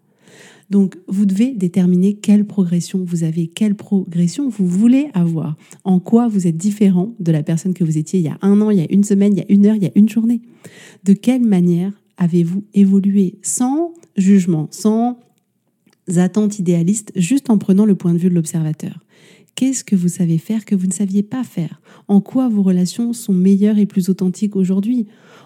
Donc, 0.73 0.97
vous 1.07 1.27
devez 1.27 1.53
déterminer 1.53 2.15
quelle 2.15 2.47
progression 2.47 3.03
vous 3.05 3.23
avez, 3.23 3.45
quelle 3.45 3.75
progression 3.75 4.49
vous 4.49 4.65
voulez 4.65 5.09
avoir, 5.13 5.55
en 5.83 5.99
quoi 5.99 6.27
vous 6.27 6.47
êtes 6.47 6.57
différent 6.57 7.13
de 7.19 7.31
la 7.31 7.43
personne 7.43 7.75
que 7.75 7.83
vous 7.83 7.99
étiez 7.99 8.19
il 8.19 8.25
y 8.25 8.27
a 8.27 8.39
un 8.41 8.59
an, 8.59 8.71
il 8.71 8.79
y 8.79 8.81
a 8.81 8.87
une 8.89 9.03
semaine, 9.03 9.33
il 9.33 9.37
y 9.37 9.41
a 9.41 9.45
une 9.49 9.67
heure, 9.67 9.75
il 9.75 9.83
y 9.83 9.85
a 9.85 9.91
une 9.93 10.09
journée. 10.09 10.41
De 11.03 11.13
quelle 11.13 11.43
manière 11.43 11.93
avez-vous 12.17 12.63
évolué 12.73 13.35
sans 13.43 13.93
jugement, 14.17 14.67
sans 14.71 15.19
attente 16.15 16.57
idéaliste, 16.57 17.11
juste 17.15 17.51
en 17.51 17.59
prenant 17.59 17.85
le 17.85 17.93
point 17.93 18.15
de 18.15 18.17
vue 18.17 18.29
de 18.29 18.33
l'observateur? 18.33 19.05
Qu'est-ce 19.53 19.83
que 19.83 19.95
vous 19.95 20.07
savez 20.07 20.39
faire 20.39 20.65
que 20.65 20.73
vous 20.73 20.87
ne 20.87 20.91
saviez 20.91 21.21
pas 21.21 21.43
faire? 21.43 21.81
En 22.07 22.19
quoi 22.19 22.49
vos 22.49 22.63
relations 22.63 23.13
sont 23.13 23.33
meilleures 23.33 23.77
et 23.77 23.85
plus 23.85 24.09
authentiques 24.09 24.55
aujourd'hui? 24.55 25.05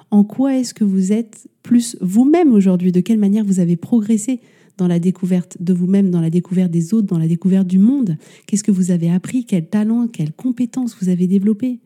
En 0.10 0.24
quoi 0.24 0.56
est-ce 0.56 0.74
que 0.74 0.86
vous 0.86 1.12
êtes 1.12 1.50
plus 1.64 1.98
vous-même 2.00 2.54
aujourd'hui? 2.54 2.94
De 2.94 3.02
quelle 3.02 3.20
manière 3.20 3.44
vous 3.44 3.60
avez 3.60 3.76
progressé 3.76 4.40
dans 4.78 4.88
la 4.88 5.00
découverte 5.00 5.58
de 5.60 5.74
vous-même, 5.74 6.10
dans 6.10 6.22
la 6.22 6.30
découverte 6.30 6.72
des 6.72 6.94
autres, 6.94 7.08
dans 7.08 7.18
la 7.18 7.28
découverte 7.28 7.68
du 7.68 7.80
monde. 7.80 8.18
Qu'est-ce 8.46 8.64
que 8.64 8.72
vous 8.72 8.92
avez 8.92 9.10
appris? 9.10 9.46
Quel 9.46 9.68
talent, 9.68 10.08
quelles 10.08 10.34
compétences 10.34 10.96
vous 11.02 11.10
avez 11.10 11.28
développées 11.28 11.80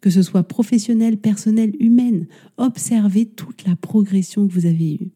Que 0.00 0.10
ce 0.10 0.22
soit 0.22 0.42
professionnel, 0.42 1.18
personnel, 1.18 1.74
humaine, 1.80 2.26
observez 2.56 3.26
toute 3.26 3.66
la 3.66 3.76
progression 3.76 4.46
que 4.46 4.52
vous 4.52 4.66
avez 4.66 4.94
eue. 4.94 5.10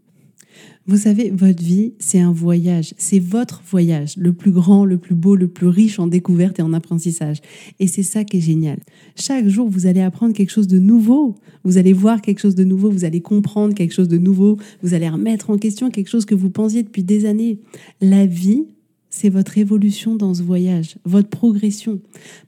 Vous 0.87 0.99
savez, 0.99 1.30
votre 1.30 1.62
vie, 1.62 1.94
c'est 1.99 2.20
un 2.20 2.32
voyage. 2.32 2.94
C'est 2.99 3.18
votre 3.18 3.62
voyage, 3.66 4.16
le 4.18 4.34
plus 4.34 4.50
grand, 4.50 4.84
le 4.84 4.99
plus 4.99 5.14
beau, 5.14 5.34
le 5.34 5.49
plus 5.49 5.68
riche 5.68 5.99
en 5.99 6.06
découvertes 6.06 6.58
et 6.58 6.62
en 6.62 6.75
apprentissage. 6.75 7.38
Et 7.80 7.87
c'est 7.87 8.02
ça 8.02 8.25
qui 8.25 8.37
est 8.37 8.40
génial. 8.40 8.78
Chaque 9.16 9.49
jour, 9.49 9.68
vous 9.68 9.87
allez 9.87 10.02
apprendre 10.02 10.34
quelque 10.34 10.50
chose 10.50 10.68
de 10.68 10.78
nouveau. 10.78 11.37
Vous 11.64 11.78
allez 11.78 11.94
voir 11.94 12.20
quelque 12.20 12.40
chose 12.40 12.54
de 12.54 12.64
nouveau. 12.64 12.90
Vous 12.90 13.06
allez 13.06 13.23
comprendre 13.23 13.75
quelque 13.75 13.94
chose 13.94 14.08
de 14.08 14.18
nouveau. 14.18 14.58
Vous 14.82 14.92
allez 14.92 15.08
remettre 15.08 15.49
en 15.49 15.56
question 15.56 15.90
quelque 15.90 16.08
chose 16.08 16.26
que 16.26 16.34
vous 16.34 16.50
pensiez 16.50 16.82
depuis 16.82 17.02
des 17.02 17.25
années. 17.25 17.61
La 18.02 18.26
vie, 18.26 18.66
c'est 19.14 19.28
votre 19.28 19.56
évolution 19.56 20.16
dans 20.16 20.34
ce 20.34 20.42
voyage, 20.42 20.96
votre 21.04 21.28
progression. 21.28 22.00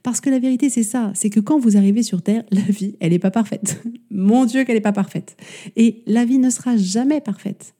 Parce 0.03 0.19
que 0.19 0.29
la 0.29 0.37
vérité, 0.37 0.69
c'est 0.69 0.83
ça, 0.83 1.11
c'est 1.15 1.29
que 1.29 1.39
quand 1.39 1.57
vous 1.57 1.77
arrivez 1.77 2.03
sur 2.03 2.21
Terre, 2.21 2.43
la 2.51 2.61
vie, 2.61 2.97
elle 2.99 3.11
n'est 3.11 3.19
pas 3.19 3.31
parfaite. 3.31 3.81
Mon 4.11 4.45
Dieu, 4.45 4.63
qu'elle 4.63 4.75
n'est 4.75 4.81
pas 4.81 4.91
parfaite. 4.91 5.37
Et 5.75 6.03
la 6.05 6.25
vie 6.25 6.39
ne 6.39 6.49
sera 6.49 6.75
jamais 6.77 7.21
parfaite 7.21 7.73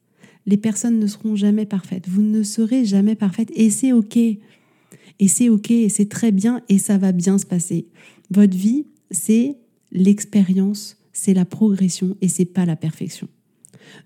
les 0.47 0.57
personnes 0.57 0.97
ne 0.97 1.05
seront 1.05 1.35
jamais 1.35 1.65
parfaites. 1.65 2.07
Vous 2.07 2.23
ne 2.23 2.41
serez 2.41 2.85
jamais 2.85 3.15
parfaite 3.15 3.51
et 3.53 3.69
c'est 3.69 3.91
OK. 3.91 4.17
Et 4.17 5.27
c'est 5.27 5.49
OK 5.49 5.69
et 5.69 5.89
c'est 5.89 6.09
très 6.09 6.31
bien 6.31 6.61
et 6.69 6.79
ça 6.79 6.97
va 6.97 7.11
bien 7.11 7.37
se 7.37 7.45
passer. 7.45 7.85
Votre 8.31 8.55
vie, 8.55 8.85
c'est 9.11 9.57
l'expérience, 9.91 10.97
c'est 11.11 11.33
la 11.33 11.45
progression 11.45 12.15
et 12.21 12.29
c'est 12.29 12.45
pas 12.45 12.65
la 12.65 12.75
perfection. 12.75 13.27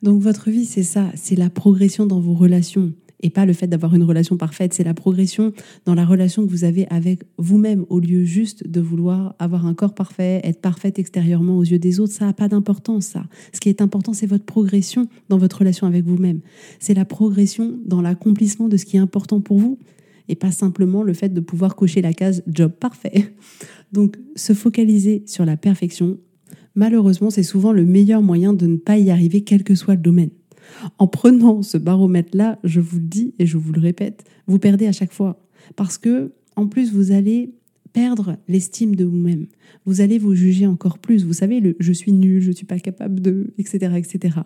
Donc 0.01 0.21
votre 0.21 0.49
vie, 0.49 0.65
c'est 0.65 0.83
ça, 0.83 1.11
c'est 1.15 1.35
la 1.35 1.49
progression 1.49 2.05
dans 2.07 2.19
vos 2.19 2.33
relations, 2.33 2.93
et 3.21 3.29
pas 3.29 3.45
le 3.45 3.53
fait 3.53 3.67
d'avoir 3.67 3.95
une 3.95 4.03
relation 4.03 4.37
parfaite, 4.37 4.73
c'est 4.73 4.83
la 4.83 4.93
progression 4.93 5.53
dans 5.85 5.95
la 5.95 6.05
relation 6.05 6.45
que 6.45 6.51
vous 6.51 6.63
avez 6.63 6.87
avec 6.89 7.23
vous-même 7.37 7.85
au 7.89 7.99
lieu 7.99 8.23
juste 8.23 8.67
de 8.67 8.81
vouloir 8.81 9.35
avoir 9.39 9.65
un 9.65 9.73
corps 9.73 9.93
parfait, 9.93 10.41
être 10.43 10.61
parfaite 10.61 10.99
extérieurement 10.99 11.57
aux 11.57 11.63
yeux 11.63 11.79
des 11.79 11.99
autres, 11.99 12.13
ça 12.13 12.25
n'a 12.25 12.33
pas 12.33 12.47
d'importance 12.47 13.05
ça. 13.05 13.25
Ce 13.53 13.59
qui 13.59 13.69
est 13.69 13.81
important, 13.81 14.13
c'est 14.13 14.27
votre 14.27 14.45
progression 14.45 15.07
dans 15.29 15.37
votre 15.37 15.59
relation 15.59 15.87
avec 15.87 16.05
vous-même. 16.05 16.39
C'est 16.79 16.93
la 16.93 17.05
progression 17.05 17.79
dans 17.85 18.01
l'accomplissement 18.01 18.67
de 18.67 18.77
ce 18.77 18.85
qui 18.85 18.97
est 18.97 18.99
important 18.99 19.41
pour 19.41 19.57
vous 19.57 19.77
et 20.27 20.35
pas 20.35 20.51
simplement 20.51 21.03
le 21.03 21.13
fait 21.13 21.29
de 21.29 21.41
pouvoir 21.41 21.75
cocher 21.75 22.01
la 22.01 22.13
case 22.13 22.43
job 22.47 22.71
parfait. 22.71 23.33
Donc 23.91 24.17
se 24.35 24.53
focaliser 24.53 25.23
sur 25.25 25.45
la 25.45 25.57
perfection, 25.57 26.17
malheureusement, 26.75 27.29
c'est 27.29 27.43
souvent 27.43 27.73
le 27.73 27.85
meilleur 27.85 28.21
moyen 28.21 28.53
de 28.53 28.65
ne 28.65 28.77
pas 28.77 28.97
y 28.97 29.11
arriver 29.11 29.41
quel 29.41 29.63
que 29.63 29.75
soit 29.75 29.95
le 29.95 30.01
domaine. 30.01 30.29
En 30.97 31.07
prenant 31.07 31.61
ce 31.61 31.77
baromètre-là, 31.77 32.59
je 32.63 32.79
vous 32.79 32.97
le 32.97 33.05
dis 33.05 33.33
et 33.39 33.45
je 33.45 33.57
vous 33.57 33.73
le 33.73 33.81
répète, 33.81 34.23
vous 34.47 34.59
perdez 34.59 34.87
à 34.87 34.91
chaque 34.91 35.13
fois. 35.13 35.41
Parce 35.75 35.97
que, 35.97 36.31
en 36.55 36.67
plus, 36.67 36.91
vous 36.91 37.11
allez 37.11 37.53
perdre 37.93 38.37
l'estime 38.47 38.95
de 38.95 39.05
vous-même. 39.05 39.47
Vous 39.85 40.01
allez 40.01 40.17
vous 40.17 40.35
juger 40.35 40.65
encore 40.65 40.99
plus. 40.99 41.25
Vous 41.25 41.33
savez, 41.33 41.75
je 41.79 41.93
suis 41.93 42.11
nul, 42.11 42.41
je 42.41 42.49
ne 42.49 42.55
suis 42.55 42.65
pas 42.65 42.79
capable 42.79 43.19
de, 43.19 43.53
etc., 43.57 43.95
etc. 43.97 44.39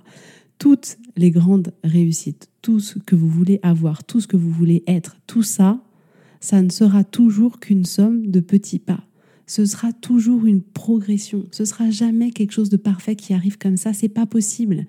Toutes 0.58 0.98
les 1.18 1.32
grandes 1.32 1.74
réussites, 1.84 2.50
tout 2.62 2.80
ce 2.80 3.00
que 3.00 3.16
vous 3.16 3.30
voulez 3.30 3.60
avoir, 3.62 4.04
tout 4.04 4.22
ce 4.22 4.28
que 4.28 4.38
vous 4.38 4.52
voulez 4.52 4.84
être, 4.88 5.18
tout 5.28 5.44
ça, 5.44 5.84
ça 6.40 6.62
ne 6.62 6.70
sera 6.70 7.04
toujours 7.04 7.60
qu'une 7.60 7.86
somme 7.86 8.28
de 8.28 8.40
petits 8.40 8.80
pas. 8.80 9.04
Ce 9.48 9.66
sera 9.66 9.94
toujours 9.94 10.46
une 10.46 10.62
progression. 10.62 11.46
Ce 11.52 11.66
sera 11.66 11.90
jamais 11.90 12.32
quelque 12.32 12.52
chose 12.52 12.70
de 12.70 12.78
parfait 12.78 13.16
qui 13.16 13.34
arrive 13.34 13.58
comme 13.58 13.78
ça. 13.78 13.94
C'est 13.94 14.10
pas 14.10 14.26
possible. 14.26 14.88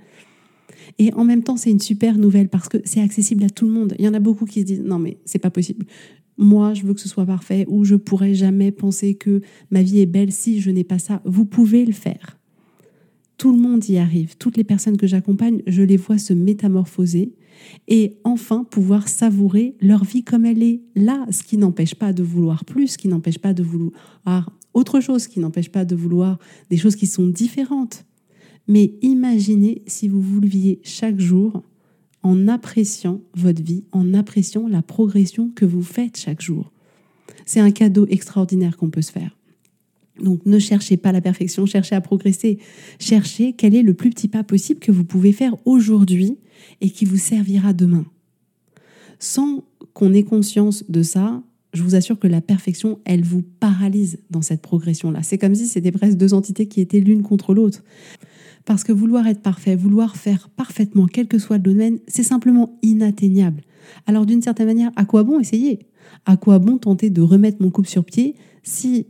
Et 0.99 1.13
en 1.15 1.25
même 1.25 1.43
temps, 1.43 1.57
c'est 1.57 1.71
une 1.71 1.81
super 1.81 2.17
nouvelle 2.17 2.49
parce 2.49 2.69
que 2.69 2.79
c'est 2.85 3.01
accessible 3.01 3.45
à 3.45 3.51
tout 3.51 3.67
le 3.67 3.73
monde. 3.73 3.95
Il 3.99 4.05
y 4.05 4.09
en 4.09 4.15
a 4.15 4.21
beaucoup 4.21 4.47
qui 4.47 4.61
se 4.61 4.67
disent 4.67 4.83
non 4.83 4.99
mais 4.99 5.19
c'est 5.25 5.39
pas 5.39 5.51
possible. 5.51 5.87
Moi, 6.39 6.75
je 6.75 6.85
veux 6.85 6.95
que 6.95 7.01
ce 7.01 7.09
soit 7.09 7.27
parfait 7.27 7.65
ou 7.69 7.85
je 7.85 7.95
pourrais 7.95 8.35
jamais 8.35 8.71
penser 8.71 9.15
que 9.15 9.41
ma 9.71 9.83
vie 9.83 10.01
est 10.01 10.07
belle 10.07 10.33
si 10.33 10.61
je 10.61 10.71
n'ai 10.71 10.85
pas 10.85 10.99
ça. 10.99 11.23
Vous 11.25 11.45
pouvez 11.47 11.85
le 11.85 11.93
faire. 11.93 12.39
Tout 13.39 13.53
le 13.53 13.59
monde 13.59 13.87
y 13.89 13.99
arrive. 13.99 14.37
Toutes 14.39 14.57
les 14.57 14.65
personnes 14.65 14.97
que 14.97 15.07
j'accompagne, 15.07 15.63
je 15.67 15.83
les 15.83 15.97
vois 15.97 16.19
se 16.19 16.33
métamorphoser 16.33 17.35
et 17.89 18.17
enfin 18.25 18.65
pouvoir 18.65 19.09
savourer 19.09 19.77
leur 19.81 20.05
vie 20.05 20.25
comme 20.25 20.45
elle 20.45 20.63
est 20.63 20.81
là, 20.95 21.27
ce 21.31 21.43
qui 21.43 21.57
n'empêche 21.57 21.95
pas 21.95 22.13
de 22.13 22.23
vouloir 22.23 22.65
plus, 22.65 22.89
ce 22.89 22.99
qui 22.99 23.09
n'empêche 23.09 23.39
pas 23.39 23.53
de 23.53 23.63
vouloir 23.63 24.53
autre 24.75 25.01
chose, 25.01 25.23
ce 25.23 25.29
qui 25.29 25.41
n'empêche 25.41 25.71
pas 25.71 25.85
de 25.85 25.95
vouloir 25.95 26.39
des 26.71 26.77
choses 26.77 26.97
qui 26.97 27.07
sont 27.07 27.27
différentes. 27.27 28.06
Mais 28.69 28.95
imaginez 29.03 29.83
si 29.87 30.09
vous 30.09 30.21
vous 30.21 30.41
leviez 30.41 30.81
chaque 30.83 31.21
jour 31.21 31.63
en 32.23 32.49
appréciant 32.49 33.21
votre 33.35 33.63
vie, 33.63 33.85
en 33.93 34.13
appréciant 34.13 34.67
la 34.67 34.83
progression 34.83 35.51
que 35.55 35.65
vous 35.65 35.83
faites 35.83 36.17
chaque 36.17 36.43
jour. 36.43 36.73
C'est 37.45 37.61
un 37.61 37.71
cadeau 37.71 38.07
extraordinaire 38.09 38.77
qu'on 38.77 38.91
peut 38.91 39.03
se 39.03 39.13
faire. 39.13 39.37
Donc 40.21 40.45
ne 40.47 40.59
cherchez 40.59 40.97
pas 40.97 41.13
la 41.13 41.21
perfection, 41.21 41.67
cherchez 41.67 41.95
à 41.95 42.01
progresser. 42.01 42.59
Cherchez 42.99 43.53
quel 43.53 43.75
est 43.75 43.83
le 43.83 43.95
plus 43.95 44.11
petit 44.11 44.29
pas 44.29 44.43
possible 44.43 44.81
que 44.81 44.93
vous 44.93 45.05
pouvez 45.05 45.33
faire 45.33 45.55
aujourd'hui 45.65 46.37
et 46.81 46.91
qui 46.91 47.05
vous 47.05 47.19
servira 47.19 47.73
demain. 47.73 48.07
Sans 49.19 49.65
qu'on 49.93 50.13
ait 50.13 50.25
conscience 50.25 50.85
de 50.89 51.03
ça, 51.03 51.43
je 51.73 51.83
vous 51.83 51.95
assure 51.95 52.19
que 52.19 52.27
la 52.27 52.41
perfection, 52.41 52.99
elle 53.05 53.23
vous 53.23 53.43
paralyse 53.43 54.19
dans 54.31 54.43
cette 54.43 54.63
progression-là. 54.63 55.23
C'est 55.23 55.39
comme 55.39 55.55
si 55.55 55.67
c'était 55.67 55.93
presque 55.93 56.17
deux 56.17 56.35
entités 56.35 56.67
qui 56.67 56.81
étaient 56.81 57.01
l'une 57.01 57.23
contre 57.23 57.55
l'autre. 57.55 57.85
Parce 58.67 58.85
que 58.85 58.93
vouloir 58.93 59.27
être 59.29 59.41
parfait, 59.41 59.77
vouloir 59.77 60.17
faire 60.17 60.51
parfaitement, 60.51 61.07
quel 61.07 61.29
que 61.29 61.39
soit 61.39 61.57
le 61.57 61.63
domaine, 61.63 62.01
c'est 62.09 62.25
simplement 62.25 62.79
inatteignable. 62.83 63.63
Alors 64.07 64.27
d'une 64.27 64.43
certaine 64.43 64.67
manière, 64.67 64.91
à 64.97 65.05
quoi 65.05 65.23
bon 65.23 65.41
essayer? 65.41 65.87
À 66.27 66.37
quoi 66.37 66.59
bon 66.59 66.77
tenter 66.77 67.09
de 67.09 67.23
remettre 67.23 67.63
mon 67.63 67.71
couple 67.71 67.89
sur 67.89 68.05
pied 68.05 68.35
si, 68.65 69.07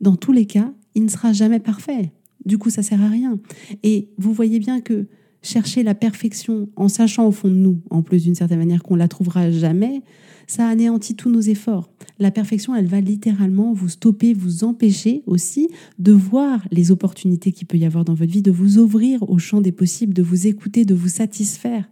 dans 0.00 0.16
tous 0.16 0.32
les 0.32 0.44
cas, 0.44 0.74
il 0.94 1.04
ne 1.04 1.08
sera 1.08 1.32
jamais 1.32 1.60
parfait? 1.60 2.12
Du 2.44 2.58
coup, 2.58 2.68
ça 2.68 2.82
sert 2.82 3.00
à 3.00 3.08
rien. 3.08 3.38
Et 3.82 4.10
vous 4.18 4.32
voyez 4.32 4.58
bien 4.58 4.80
que 4.80 5.06
chercher 5.46 5.82
la 5.82 5.94
perfection 5.94 6.68
en 6.76 6.88
sachant 6.88 7.26
au 7.26 7.32
fond 7.32 7.48
de 7.48 7.54
nous, 7.54 7.80
en 7.90 8.02
plus 8.02 8.24
d'une 8.24 8.34
certaine 8.34 8.58
manière 8.58 8.82
qu'on 8.82 8.96
la 8.96 9.08
trouvera 9.08 9.50
jamais, 9.50 10.02
ça 10.46 10.68
anéantit 10.68 11.16
tous 11.16 11.30
nos 11.30 11.40
efforts. 11.40 11.90
La 12.18 12.30
perfection, 12.30 12.74
elle 12.74 12.86
va 12.86 13.00
littéralement 13.00 13.72
vous 13.72 13.88
stopper, 13.88 14.32
vous 14.32 14.64
empêcher 14.64 15.22
aussi 15.26 15.68
de 15.98 16.12
voir 16.12 16.66
les 16.70 16.90
opportunités 16.90 17.52
qu'il 17.52 17.66
peut 17.66 17.78
y 17.78 17.84
avoir 17.84 18.04
dans 18.04 18.14
votre 18.14 18.30
vie, 18.30 18.42
de 18.42 18.52
vous 18.52 18.78
ouvrir 18.78 19.28
au 19.28 19.38
champ 19.38 19.60
des 19.60 19.72
possibles, 19.72 20.14
de 20.14 20.22
vous 20.22 20.46
écouter, 20.46 20.84
de 20.84 20.94
vous 20.94 21.08
satisfaire 21.08 21.84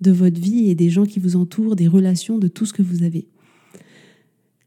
de 0.00 0.10
votre 0.10 0.40
vie 0.40 0.70
et 0.70 0.74
des 0.74 0.90
gens 0.90 1.04
qui 1.04 1.18
vous 1.18 1.36
entourent, 1.36 1.76
des 1.76 1.88
relations, 1.88 2.38
de 2.38 2.48
tout 2.48 2.66
ce 2.66 2.72
que 2.72 2.82
vous 2.82 3.02
avez. 3.02 3.26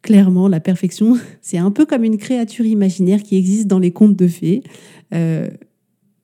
Clairement, 0.01 0.47
la 0.47 0.59
perfection, 0.59 1.17
c'est 1.41 1.57
un 1.57 1.71
peu 1.71 1.85
comme 1.85 2.03
une 2.03 2.17
créature 2.17 2.65
imaginaire 2.65 3.23
qui 3.23 3.37
existe 3.37 3.67
dans 3.67 3.79
les 3.79 3.91
contes 3.91 4.15
de 4.15 4.27
fées. 4.27 4.63
Euh, 5.13 5.49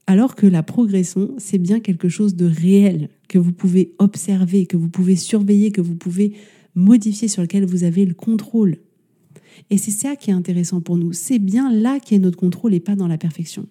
alors 0.07 0.35
que 0.35 0.47
la 0.47 0.63
progression, 0.63 1.35
c'est 1.37 1.57
bien 1.57 1.81
quelque 1.81 2.07
chose 2.07 2.35
de 2.35 2.45
réel, 2.45 3.09
que 3.27 3.37
vous 3.37 3.51
pouvez 3.51 3.93
observer, 3.99 4.65
que 4.65 4.77
vous 4.77 4.89
pouvez 4.89 5.17
surveiller, 5.17 5.71
que 5.71 5.81
vous 5.81 5.95
pouvez 5.95 6.33
modifier, 6.75 7.27
sur 7.27 7.41
lequel 7.41 7.65
vous 7.65 7.83
avez 7.83 8.05
le 8.05 8.13
contrôle. 8.13 8.77
Et 9.69 9.77
c'est 9.77 9.91
ça 9.91 10.15
qui 10.15 10.29
est 10.29 10.33
intéressant 10.33 10.79
pour 10.79 10.97
nous. 10.97 11.11
C'est 11.11 11.39
bien 11.39 11.71
là 11.71 11.99
qu'est 11.99 12.19
notre 12.19 12.37
contrôle 12.37 12.73
et 12.73 12.79
pas 12.79 12.95
dans 12.95 13.07
la 13.07 13.17
perfection. 13.17 13.67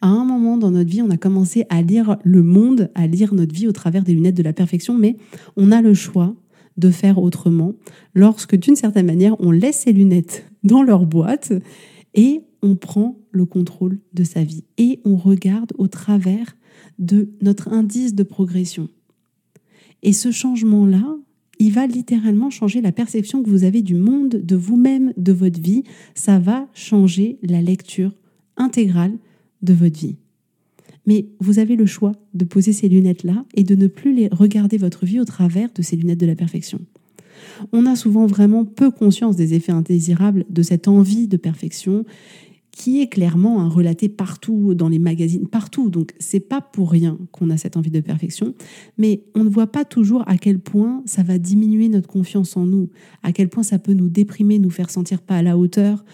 À 0.00 0.08
un 0.08 0.24
moment 0.24 0.56
dans 0.56 0.70
notre 0.70 0.90
vie, 0.90 1.02
on 1.02 1.10
a 1.10 1.16
commencé 1.16 1.64
à 1.68 1.82
lire 1.82 2.16
le 2.22 2.42
monde, 2.42 2.90
à 2.94 3.06
lire 3.06 3.34
notre 3.34 3.54
vie 3.54 3.66
au 3.66 3.72
travers 3.72 4.04
des 4.04 4.12
lunettes 4.12 4.36
de 4.36 4.42
la 4.42 4.52
perfection, 4.52 4.96
mais 4.96 5.16
on 5.56 5.72
a 5.72 5.82
le 5.82 5.94
choix 5.94 6.36
de 6.76 6.90
faire 6.90 7.18
autrement 7.18 7.72
lorsque, 8.14 8.54
d'une 8.54 8.76
certaine 8.76 9.06
manière, 9.06 9.34
on 9.40 9.50
laisse 9.50 9.78
ces 9.78 9.92
lunettes 9.92 10.46
dans 10.62 10.82
leur 10.82 11.06
boîte 11.06 11.52
et 12.14 12.42
on 12.62 12.76
prend 12.76 13.18
le 13.36 13.46
contrôle 13.46 13.98
de 14.14 14.24
sa 14.24 14.42
vie 14.42 14.64
et 14.78 15.00
on 15.04 15.16
regarde 15.16 15.72
au 15.78 15.88
travers 15.88 16.56
de 16.98 17.28
notre 17.40 17.72
indice 17.72 18.14
de 18.14 18.22
progression. 18.22 18.88
Et 20.02 20.12
ce 20.12 20.30
changement-là, 20.30 21.16
il 21.58 21.72
va 21.72 21.86
littéralement 21.86 22.50
changer 22.50 22.80
la 22.80 22.92
perception 22.92 23.42
que 23.42 23.48
vous 23.48 23.64
avez 23.64 23.82
du 23.82 23.94
monde, 23.94 24.28
de 24.28 24.56
vous-même, 24.56 25.12
de 25.16 25.32
votre 25.32 25.60
vie. 25.60 25.84
Ça 26.14 26.38
va 26.38 26.68
changer 26.74 27.38
la 27.42 27.62
lecture 27.62 28.12
intégrale 28.56 29.16
de 29.62 29.72
votre 29.72 29.98
vie. 29.98 30.16
Mais 31.06 31.26
vous 31.38 31.58
avez 31.58 31.76
le 31.76 31.86
choix 31.86 32.12
de 32.34 32.44
poser 32.44 32.72
ces 32.72 32.88
lunettes-là 32.88 33.44
et 33.54 33.62
de 33.62 33.74
ne 33.74 33.86
plus 33.86 34.12
les 34.12 34.28
regarder 34.28 34.76
votre 34.76 35.06
vie 35.06 35.20
au 35.20 35.24
travers 35.24 35.68
de 35.72 35.82
ces 35.82 35.96
lunettes 35.96 36.20
de 36.20 36.26
la 36.26 36.34
perfection. 36.34 36.80
On 37.72 37.86
a 37.86 37.96
souvent 37.96 38.26
vraiment 38.26 38.64
peu 38.64 38.90
conscience 38.90 39.36
des 39.36 39.54
effets 39.54 39.72
indésirables 39.72 40.44
de 40.50 40.62
cette 40.62 40.88
envie 40.88 41.28
de 41.28 41.36
perfection 41.36 42.04
qui 42.76 43.00
est 43.00 43.06
clairement 43.06 43.62
un 43.62 43.70
relaté 43.70 44.10
partout 44.10 44.74
dans 44.74 44.90
les 44.90 44.98
magazines, 44.98 45.48
partout. 45.48 45.88
Donc 45.88 46.12
c'est 46.18 46.40
pas 46.40 46.60
pour 46.60 46.90
rien 46.90 47.18
qu'on 47.32 47.48
a 47.48 47.56
cette 47.56 47.78
envie 47.78 47.90
de 47.90 48.00
perfection, 48.00 48.54
mais 48.98 49.24
on 49.34 49.44
ne 49.44 49.48
voit 49.48 49.66
pas 49.66 49.86
toujours 49.86 50.22
à 50.28 50.36
quel 50.36 50.58
point 50.58 51.02
ça 51.06 51.22
va 51.22 51.38
diminuer 51.38 51.88
notre 51.88 52.06
confiance 52.06 52.54
en 52.54 52.66
nous, 52.66 52.90
à 53.22 53.32
quel 53.32 53.48
point 53.48 53.62
ça 53.62 53.78
peut 53.78 53.94
nous 53.94 54.10
déprimer, 54.10 54.58
nous 54.58 54.68
faire 54.68 54.90
sentir 54.90 55.22
pas 55.22 55.38
à 55.38 55.42
la 55.42 55.56
hauteur, 55.56 56.04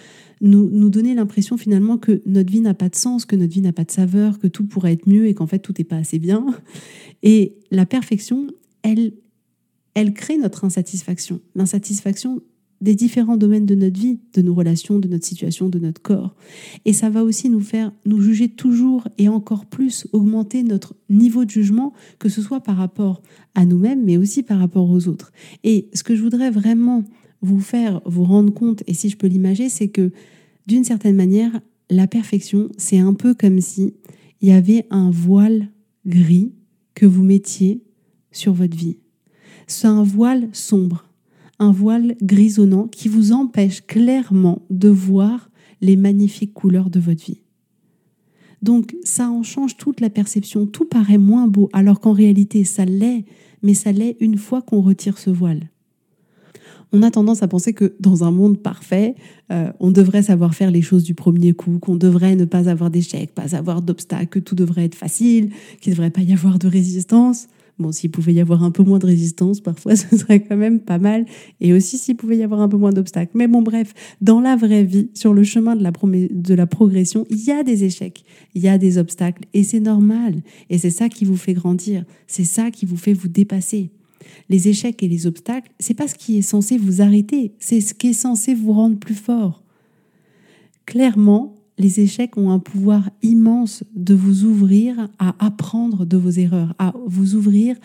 nous, 0.40 0.70
nous 0.70 0.88
donner 0.88 1.16
l'impression 1.16 1.56
finalement 1.56 1.98
que 1.98 2.22
notre 2.26 2.52
vie 2.52 2.60
n'a 2.60 2.74
pas 2.74 2.88
de 2.88 2.96
sens, 2.96 3.24
que 3.26 3.34
notre 3.34 3.52
vie 3.52 3.60
n'a 3.60 3.72
pas 3.72 3.84
de 3.84 3.90
saveur, 3.90 4.38
que 4.38 4.46
tout 4.46 4.64
pourrait 4.64 4.92
être 4.92 5.08
mieux 5.08 5.26
et 5.26 5.34
qu'en 5.34 5.48
fait 5.48 5.58
tout 5.58 5.74
n'est 5.76 5.84
pas 5.84 5.96
assez 5.96 6.20
bien. 6.20 6.46
Et 7.24 7.56
la 7.72 7.86
perfection, 7.86 8.46
elle, 8.84 9.14
elle 9.94 10.14
crée 10.14 10.38
notre 10.38 10.64
insatisfaction. 10.64 11.40
L'insatisfaction 11.56 12.40
des 12.82 12.96
différents 12.96 13.36
domaines 13.36 13.64
de 13.64 13.76
notre 13.76 13.98
vie, 13.98 14.18
de 14.34 14.42
nos 14.42 14.54
relations, 14.54 14.98
de 14.98 15.06
notre 15.06 15.24
situation, 15.24 15.68
de 15.68 15.78
notre 15.78 16.02
corps. 16.02 16.34
Et 16.84 16.92
ça 16.92 17.10
va 17.10 17.22
aussi 17.22 17.48
nous 17.48 17.60
faire 17.60 17.92
nous 18.04 18.20
juger 18.20 18.48
toujours 18.48 19.06
et 19.18 19.28
encore 19.28 19.66
plus, 19.66 20.08
augmenter 20.12 20.64
notre 20.64 20.96
niveau 21.08 21.44
de 21.44 21.50
jugement, 21.50 21.92
que 22.18 22.28
ce 22.28 22.42
soit 22.42 22.60
par 22.60 22.76
rapport 22.76 23.22
à 23.54 23.64
nous-mêmes, 23.64 24.04
mais 24.04 24.16
aussi 24.16 24.42
par 24.42 24.58
rapport 24.58 24.90
aux 24.90 25.06
autres. 25.06 25.32
Et 25.62 25.88
ce 25.94 26.02
que 26.02 26.16
je 26.16 26.22
voudrais 26.22 26.50
vraiment 26.50 27.04
vous 27.40 27.60
faire 27.60 28.02
vous 28.04 28.24
rendre 28.24 28.52
compte, 28.52 28.82
et 28.88 28.94
si 28.94 29.08
je 29.08 29.16
peux 29.16 29.28
l'imager, 29.28 29.68
c'est 29.68 29.88
que 29.88 30.10
d'une 30.66 30.84
certaine 30.84 31.16
manière, 31.16 31.60
la 31.88 32.08
perfection, 32.08 32.68
c'est 32.78 32.98
un 32.98 33.14
peu 33.14 33.32
comme 33.32 33.60
si 33.60 33.94
il 34.40 34.48
y 34.48 34.52
avait 34.52 34.86
un 34.90 35.10
voile 35.12 35.68
gris 36.04 36.52
que 36.94 37.06
vous 37.06 37.22
mettiez 37.22 37.84
sur 38.32 38.52
votre 38.52 38.76
vie. 38.76 38.98
C'est 39.68 39.86
un 39.86 40.02
voile 40.02 40.48
sombre 40.52 41.11
un 41.62 41.72
voile 41.72 42.16
grisonnant 42.22 42.88
qui 42.88 43.08
vous 43.08 43.32
empêche 43.32 43.86
clairement 43.86 44.62
de 44.70 44.88
voir 44.88 45.50
les 45.80 45.96
magnifiques 45.96 46.54
couleurs 46.54 46.90
de 46.90 47.00
votre 47.00 47.24
vie. 47.24 47.42
Donc 48.62 48.94
ça 49.04 49.30
en 49.30 49.42
change 49.42 49.76
toute 49.76 50.00
la 50.00 50.10
perception, 50.10 50.66
tout 50.66 50.84
paraît 50.84 51.18
moins 51.18 51.48
beau, 51.48 51.68
alors 51.72 52.00
qu'en 52.00 52.12
réalité 52.12 52.64
ça 52.64 52.84
l'est, 52.84 53.24
mais 53.62 53.74
ça 53.74 53.92
l'est 53.92 54.16
une 54.20 54.38
fois 54.38 54.62
qu'on 54.62 54.80
retire 54.80 55.18
ce 55.18 55.30
voile. 55.30 55.70
On 56.92 57.02
a 57.02 57.10
tendance 57.10 57.42
à 57.42 57.48
penser 57.48 57.72
que 57.72 57.94
dans 58.00 58.22
un 58.22 58.30
monde 58.30 58.58
parfait, 58.58 59.14
euh, 59.50 59.72
on 59.80 59.90
devrait 59.90 60.24
savoir 60.24 60.54
faire 60.54 60.70
les 60.70 60.82
choses 60.82 61.04
du 61.04 61.14
premier 61.14 61.54
coup, 61.54 61.78
qu'on 61.78 61.96
devrait 61.96 62.36
ne 62.36 62.44
pas 62.44 62.68
avoir 62.68 62.90
d'échecs, 62.90 63.32
pas 63.34 63.56
avoir 63.56 63.82
d'obstacles, 63.82 64.26
que 64.26 64.38
tout 64.38 64.54
devrait 64.54 64.84
être 64.84 64.94
facile, 64.94 65.50
qu'il 65.80 65.90
ne 65.90 65.96
devrait 65.96 66.10
pas 66.10 66.20
y 66.20 66.32
avoir 66.32 66.58
de 66.58 66.68
résistance. 66.68 67.48
Bon, 67.78 67.90
s'il 67.90 68.10
pouvait 68.10 68.34
y 68.34 68.40
avoir 68.40 68.62
un 68.62 68.70
peu 68.70 68.82
moins 68.82 68.98
de 68.98 69.06
résistance, 69.06 69.60
parfois 69.60 69.96
ce 69.96 70.16
serait 70.16 70.40
quand 70.40 70.56
même 70.56 70.80
pas 70.80 70.98
mal. 70.98 71.26
Et 71.60 71.72
aussi 71.72 71.98
s'il 71.98 72.16
pouvait 72.16 72.36
y 72.36 72.42
avoir 72.42 72.60
un 72.60 72.68
peu 72.68 72.76
moins 72.76 72.92
d'obstacles. 72.92 73.32
Mais 73.34 73.48
bon, 73.48 73.62
bref, 73.62 73.94
dans 74.20 74.40
la 74.40 74.56
vraie 74.56 74.84
vie, 74.84 75.10
sur 75.14 75.32
le 75.32 75.42
chemin 75.42 75.76
de 75.76 75.82
la, 75.82 75.90
de 75.90 76.54
la 76.54 76.66
progression, 76.66 77.26
il 77.30 77.42
y 77.44 77.50
a 77.50 77.62
des 77.62 77.84
échecs, 77.84 78.24
il 78.54 78.62
y 78.62 78.68
a 78.68 78.78
des 78.78 78.98
obstacles. 78.98 79.44
Et 79.54 79.64
c'est 79.64 79.80
normal. 79.80 80.42
Et 80.70 80.78
c'est 80.78 80.90
ça 80.90 81.08
qui 81.08 81.24
vous 81.24 81.36
fait 81.36 81.54
grandir. 81.54 82.04
C'est 82.26 82.44
ça 82.44 82.70
qui 82.70 82.86
vous 82.86 82.96
fait 82.96 83.14
vous 83.14 83.28
dépasser. 83.28 83.90
Les 84.48 84.68
échecs 84.68 85.02
et 85.02 85.08
les 85.08 85.26
obstacles, 85.26 85.70
c'est 85.78 85.94
pas 85.94 86.08
ce 86.08 86.14
qui 86.14 86.38
est 86.38 86.42
censé 86.42 86.78
vous 86.78 87.02
arrêter, 87.02 87.52
c'est 87.58 87.80
ce 87.80 87.94
qui 87.94 88.08
est 88.08 88.12
censé 88.12 88.54
vous 88.54 88.72
rendre 88.72 88.98
plus 88.98 89.14
fort. 89.14 89.62
Clairement, 90.86 91.54
les 91.78 92.00
échecs 92.00 92.36
ont 92.36 92.50
un 92.50 92.58
pouvoir 92.58 93.10
immense 93.22 93.84
de 93.94 94.14
vous 94.14 94.44
ouvrir 94.44 95.08
à 95.18 95.34
apprendre 95.44 96.04
de 96.04 96.16
vos 96.16 96.30
erreurs, 96.30 96.74
à 96.78 96.94
vous 97.06 97.34
ouvrir 97.34 97.76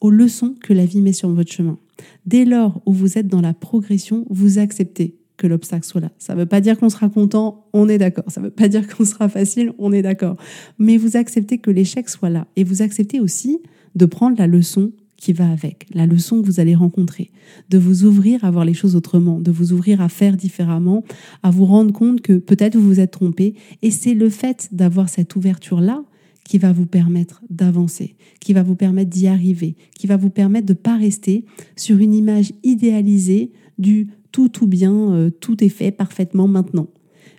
aux 0.00 0.10
leçons 0.10 0.54
que 0.62 0.72
la 0.72 0.86
vie 0.86 1.00
met 1.00 1.12
sur 1.12 1.28
votre 1.30 1.52
chemin. 1.52 1.78
Dès 2.26 2.44
lors 2.44 2.80
où 2.86 2.92
vous 2.92 3.18
êtes 3.18 3.28
dans 3.28 3.40
la 3.40 3.54
progression, 3.54 4.26
vous 4.30 4.58
acceptez 4.58 5.16
que 5.36 5.46
l'obstacle 5.46 5.84
soit 5.84 6.00
là. 6.00 6.10
Ça 6.18 6.34
ne 6.34 6.40
veut 6.40 6.46
pas 6.46 6.60
dire 6.60 6.78
qu'on 6.78 6.88
sera 6.88 7.08
content, 7.08 7.66
on 7.72 7.88
est 7.88 7.98
d'accord. 7.98 8.24
Ça 8.28 8.40
ne 8.40 8.46
veut 8.46 8.52
pas 8.52 8.68
dire 8.68 8.86
qu'on 8.86 9.04
sera 9.04 9.28
facile, 9.28 9.72
on 9.78 9.92
est 9.92 10.02
d'accord. 10.02 10.36
Mais 10.78 10.96
vous 10.96 11.16
acceptez 11.16 11.58
que 11.58 11.70
l'échec 11.70 12.08
soit 12.08 12.30
là. 12.30 12.46
Et 12.56 12.64
vous 12.64 12.82
acceptez 12.82 13.20
aussi 13.20 13.60
de 13.94 14.06
prendre 14.06 14.38
la 14.38 14.46
leçon 14.46 14.92
qui 15.24 15.32
va 15.32 15.50
avec, 15.50 15.86
la 15.94 16.04
leçon 16.04 16.42
que 16.42 16.46
vous 16.46 16.60
allez 16.60 16.74
rencontrer, 16.74 17.30
de 17.70 17.78
vous 17.78 18.04
ouvrir 18.04 18.44
à 18.44 18.50
voir 18.50 18.66
les 18.66 18.74
choses 18.74 18.94
autrement, 18.94 19.40
de 19.40 19.50
vous 19.50 19.72
ouvrir 19.72 20.02
à 20.02 20.10
faire 20.10 20.36
différemment, 20.36 21.02
à 21.42 21.50
vous 21.50 21.64
rendre 21.64 21.94
compte 21.94 22.20
que 22.20 22.34
peut-être 22.34 22.76
vous 22.76 22.86
vous 22.86 23.00
êtes 23.00 23.12
trompé. 23.12 23.54
Et 23.80 23.90
c'est 23.90 24.12
le 24.12 24.28
fait 24.28 24.68
d'avoir 24.70 25.08
cette 25.08 25.34
ouverture-là 25.34 26.04
qui 26.44 26.58
va 26.58 26.74
vous 26.74 26.84
permettre 26.84 27.42
d'avancer, 27.48 28.16
qui 28.38 28.52
va 28.52 28.62
vous 28.62 28.74
permettre 28.74 29.08
d'y 29.08 29.26
arriver, 29.26 29.76
qui 29.94 30.06
va 30.06 30.18
vous 30.18 30.28
permettre 30.28 30.66
de 30.66 30.74
ne 30.74 30.78
pas 30.78 30.98
rester 30.98 31.46
sur 31.74 32.00
une 32.00 32.12
image 32.12 32.52
idéalisée 32.62 33.50
du 33.78 34.08
tout, 34.30 34.50
tout 34.50 34.66
bien, 34.66 34.92
euh, 34.92 35.30
tout 35.30 35.64
est 35.64 35.70
fait 35.70 35.90
parfaitement 35.90 36.48
maintenant. 36.48 36.88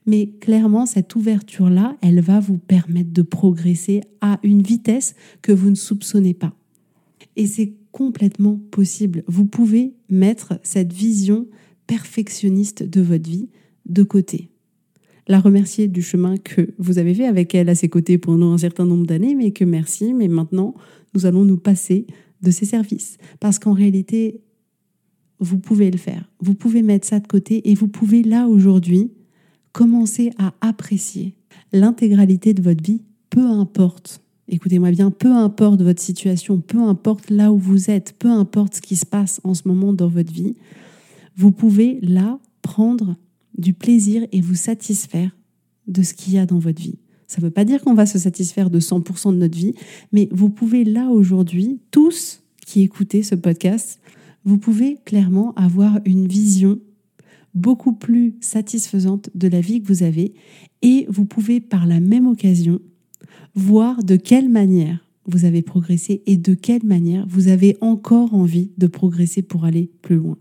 Mais 0.08 0.32
clairement, 0.40 0.88
cette 0.88 1.16
ouverture-là, 1.16 1.98
elle 2.02 2.22
va 2.22 2.40
vous 2.40 2.58
permettre 2.58 3.14
de 3.14 3.22
progresser 3.22 4.02
à 4.22 4.40
une 4.42 4.64
vitesse 4.64 5.14
que 5.44 5.52
vous 5.52 5.70
ne 5.70 5.76
soupçonnez 5.76 6.34
pas. 6.34 6.56
Et 7.36 7.48
c'est 7.48 7.74
complètement 7.92 8.60
possible. 8.72 9.24
Vous 9.28 9.46
pouvez 9.46 9.94
mettre 10.10 10.60
cette 10.64 10.94
vision 10.94 11.48
perfectionniste 11.88 12.84
de 12.84 13.02
votre 13.02 13.30
vie 13.30 13.50
de 13.86 14.04
côté. 14.04 14.50
La 15.28 15.40
remercier 15.40 15.88
du 15.88 16.02
chemin 16.02 16.38
que 16.38 16.74
vous 16.78 17.00
avez 17.00 17.14
fait 17.14 17.26
avec 17.26 17.56
elle 17.56 17.70
à 17.70 17.76
ses 17.76 17.90
côtés 17.90 18.18
pendant 18.18 18.54
un 18.54 18.58
certain 18.58 18.86
nombre 18.86 19.08
d'années, 19.08 19.34
mais 19.34 19.52
que 19.52 19.66
merci, 19.66 20.14
mais 20.14 20.28
maintenant, 20.28 20.76
nous 21.14 21.26
allons 21.26 21.46
nous 21.46 21.58
passer 21.58 22.06
de 22.42 22.52
ses 22.52 22.66
services. 22.66 23.18
Parce 23.40 23.58
qu'en 23.58 23.74
réalité, 23.74 24.42
vous 25.40 25.58
pouvez 25.58 25.92
le 25.92 25.98
faire. 25.98 26.30
Vous 26.40 26.54
pouvez 26.54 26.84
mettre 26.84 27.08
ça 27.08 27.20
de 27.20 27.28
côté 27.28 27.70
et 27.70 27.76
vous 27.76 27.88
pouvez 27.88 28.24
là 28.24 28.48
aujourd'hui 28.48 29.12
commencer 29.72 30.32
à 30.38 30.54
apprécier 30.62 31.36
l'intégralité 31.74 32.54
de 32.54 32.62
votre 32.62 32.84
vie, 32.84 33.02
peu 33.30 33.46
importe 33.46 34.22
Écoutez-moi 34.48 34.92
bien, 34.92 35.10
peu 35.10 35.32
importe 35.32 35.82
votre 35.82 36.02
situation, 36.02 36.60
peu 36.60 36.80
importe 36.80 37.30
là 37.30 37.52
où 37.52 37.58
vous 37.58 37.90
êtes, 37.90 38.14
peu 38.20 38.30
importe 38.30 38.76
ce 38.76 38.82
qui 38.82 38.96
se 38.96 39.06
passe 39.06 39.42
en 39.44 39.54
ce 39.56 39.68
moment 39.68 39.92
dans 39.92 40.08
votre 40.08 40.32
vie, 40.32 40.56
vous 41.36 41.52
pouvez 41.52 42.00
là 42.02 42.40
prendre 42.62 43.16
du 43.58 43.74
plaisir 43.74 44.26
et 44.32 44.42
vous 44.42 44.56
satisfaire 44.56 45.36
de 45.88 46.04
ce 46.04 46.14
qu'il 46.14 46.34
y 46.34 46.38
a 46.38 46.46
dans 46.46 46.60
votre 46.60 46.82
vie. 46.82 47.00
Ça 47.28 47.42
ne 47.42 47.46
veut 47.48 47.52
pas 47.52 47.66
dire 47.66 47.82
qu'on 47.82 47.96
va 47.96 48.06
se 48.06 48.20
satisfaire 48.20 48.70
de 48.70 48.80
100% 48.80 49.34
de 49.34 49.38
notre 49.38 49.58
vie, 49.58 49.74
mais 50.12 50.30
vous 50.32 50.50
pouvez 50.50 50.84
là 50.84 51.10
aujourd'hui, 51.10 51.80
tous 51.90 52.44
qui 52.66 52.82
écoutez 52.82 53.24
ce 53.24 53.36
podcast, 53.36 54.00
vous 54.44 54.58
pouvez 54.58 55.00
clairement 55.06 55.54
avoir 55.56 56.00
une 56.06 56.28
vision 56.28 56.80
beaucoup 57.56 57.94
plus 57.94 58.36
satisfaisante 58.42 59.30
de 59.34 59.48
la 59.48 59.62
vie 59.62 59.82
que 59.82 59.88
vous 59.88 60.04
avez 60.04 60.34
et 60.82 61.08
vous 61.10 61.26
pouvez 61.26 61.62
par 61.62 61.88
la 61.88 62.00
même 62.00 62.28
occasion 62.28 62.80
voir 63.56 64.04
de 64.04 64.16
quelle 64.16 64.50
manière 64.50 65.06
vous 65.28 65.46
avez 65.46 65.62
progressé 65.62 66.22
et 66.26 66.38
de 66.38 66.54
quelle 66.54 66.86
manière 66.86 67.26
vous 67.28 67.48
avez 67.48 67.78
encore 67.82 68.34
envie 68.34 68.72
de 68.78 68.88
progresser 68.88 69.42
pour 69.42 69.66
aller 69.66 69.90
plus 70.02 70.18
loin. 70.18 70.38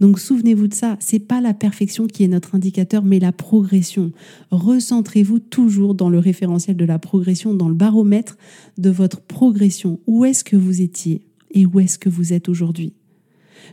Donc 0.00 0.18
souvenez-vous 0.18 0.68
de 0.68 0.74
ça, 0.74 0.96
c'est 1.00 1.18
pas 1.18 1.40
la 1.40 1.54
perfection 1.54 2.06
qui 2.06 2.24
est 2.24 2.28
notre 2.28 2.54
indicateur 2.54 3.02
mais 3.02 3.18
la 3.18 3.32
progression. 3.32 4.12
Recentrez-vous 4.50 5.38
toujours 5.38 5.94
dans 5.94 6.10
le 6.10 6.18
référentiel 6.18 6.76
de 6.76 6.84
la 6.84 6.98
progression, 6.98 7.54
dans 7.54 7.68
le 7.68 7.74
baromètre 7.74 8.36
de 8.78 8.90
votre 8.90 9.20
progression. 9.20 10.00
Où 10.06 10.24
est-ce 10.24 10.44
que 10.44 10.56
vous 10.56 10.82
étiez 10.82 11.22
et 11.52 11.66
où 11.66 11.80
est-ce 11.80 11.98
que 11.98 12.08
vous 12.08 12.32
êtes 12.32 12.48
aujourd'hui? 12.48 12.92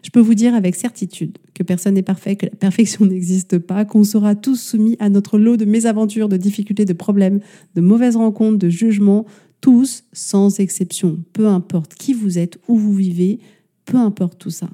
Je 0.02 0.10
peux 0.10 0.20
vous 0.20 0.34
dire 0.34 0.56
avec 0.56 0.76
certitude 0.76 1.38
que 1.54 1.64
personne 1.64 1.96
n'est 1.96 2.02
parfait, 2.02 2.36
que 2.36 2.46
la 2.46 2.56
perfection 2.56 3.06
n'existe 3.06 3.60
pas, 3.60 3.86
qu'on 3.86 4.04
sera 4.04 4.36
tous 4.36 4.56
soumis 4.56 4.96
à 5.00 5.10
notre 5.10 5.38
lot 5.38 5.58
de 5.58 5.66
mésaventures, 5.66 6.30
de 6.30 6.38
difficultés, 6.38 6.86
de 6.86 6.94
problèmes, 6.94 7.40
de 7.76 7.82
mauvaises 7.82 8.16
rencontres, 8.16 8.58
de 8.58 8.70
jugements, 8.70 9.26
tous 9.62 10.04
sans 10.12 10.60
exception, 10.60 11.24
peu 11.32 11.48
importe 11.48 11.96
qui 11.96 12.14
vous 12.14 12.38
êtes, 12.38 12.60
où 12.68 12.78
vous 12.78 12.94
vivez, 12.94 13.40
peu 13.86 13.98
importe 13.98 14.40
tout 14.40 14.50
ça. 14.50 14.70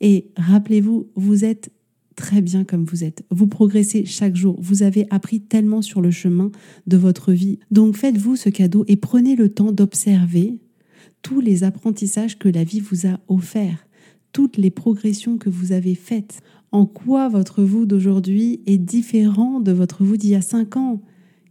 Et 0.00 0.26
rappelez-vous, 0.36 1.08
vous 1.14 1.44
êtes 1.44 1.70
très 2.16 2.42
bien 2.42 2.64
comme 2.64 2.84
vous 2.84 3.04
êtes. 3.04 3.24
Vous 3.30 3.46
progressez 3.46 4.04
chaque 4.04 4.36
jour. 4.36 4.56
Vous 4.60 4.82
avez 4.82 5.06
appris 5.10 5.40
tellement 5.40 5.82
sur 5.82 6.00
le 6.00 6.10
chemin 6.10 6.50
de 6.86 6.96
votre 6.96 7.32
vie. 7.32 7.58
Donc 7.70 7.96
faites-vous 7.96 8.36
ce 8.36 8.48
cadeau 8.48 8.84
et 8.88 8.96
prenez 8.96 9.36
le 9.36 9.48
temps 9.48 9.72
d'observer 9.72 10.58
tous 11.22 11.40
les 11.40 11.64
apprentissages 11.64 12.38
que 12.38 12.48
la 12.48 12.64
vie 12.64 12.80
vous 12.80 13.06
a 13.06 13.20
offerts 13.28 13.86
toutes 14.32 14.56
les 14.56 14.70
progressions 14.70 15.38
que 15.38 15.50
vous 15.50 15.72
avez 15.72 15.94
faites. 15.94 16.40
En 16.70 16.86
quoi 16.86 17.28
votre 17.28 17.62
vous 17.62 17.84
d'aujourd'hui 17.84 18.60
est 18.66 18.78
différent 18.78 19.60
de 19.60 19.72
votre 19.72 20.04
vous 20.04 20.16
d'il 20.16 20.30
y 20.30 20.34
a 20.34 20.42
cinq 20.42 20.76
ans? 20.76 21.02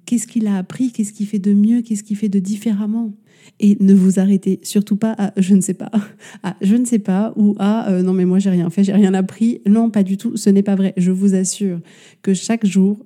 Qu'est-ce 0.05 0.27
qu'il 0.27 0.47
a 0.47 0.57
appris? 0.57 0.91
Qu'est-ce 0.91 1.13
qu'il 1.13 1.27
fait 1.27 1.39
de 1.39 1.53
mieux? 1.53 1.81
Qu'est-ce 1.81 2.03
qu'il 2.03 2.17
fait 2.17 2.29
de 2.29 2.39
différemment? 2.39 3.13
Et 3.59 3.77
ne 3.79 3.93
vous 3.93 4.19
arrêtez 4.19 4.59
surtout 4.63 4.95
pas 4.95 5.15
à 5.17 5.31
je 5.37 5.55
ne 5.55 5.61
sais 5.61 5.73
pas, 5.73 5.91
à 6.43 6.55
je 6.61 6.75
ne 6.75 6.85
sais 6.85 6.99
pas 6.99 7.33
ou 7.35 7.55
à 7.59 7.89
euh, 7.89 8.01
non 8.01 8.13
mais 8.13 8.25
moi 8.25 8.39
j'ai 8.39 8.49
rien 8.49 8.69
fait, 8.69 8.83
j'ai 8.83 8.93
rien 8.93 9.13
appris. 9.13 9.61
Non, 9.67 9.89
pas 9.89 10.03
du 10.03 10.17
tout, 10.17 10.37
ce 10.37 10.49
n'est 10.49 10.63
pas 10.63 10.75
vrai. 10.75 10.93
Je 10.97 11.11
vous 11.11 11.35
assure 11.35 11.79
que 12.23 12.33
chaque 12.33 12.65
jour, 12.65 12.97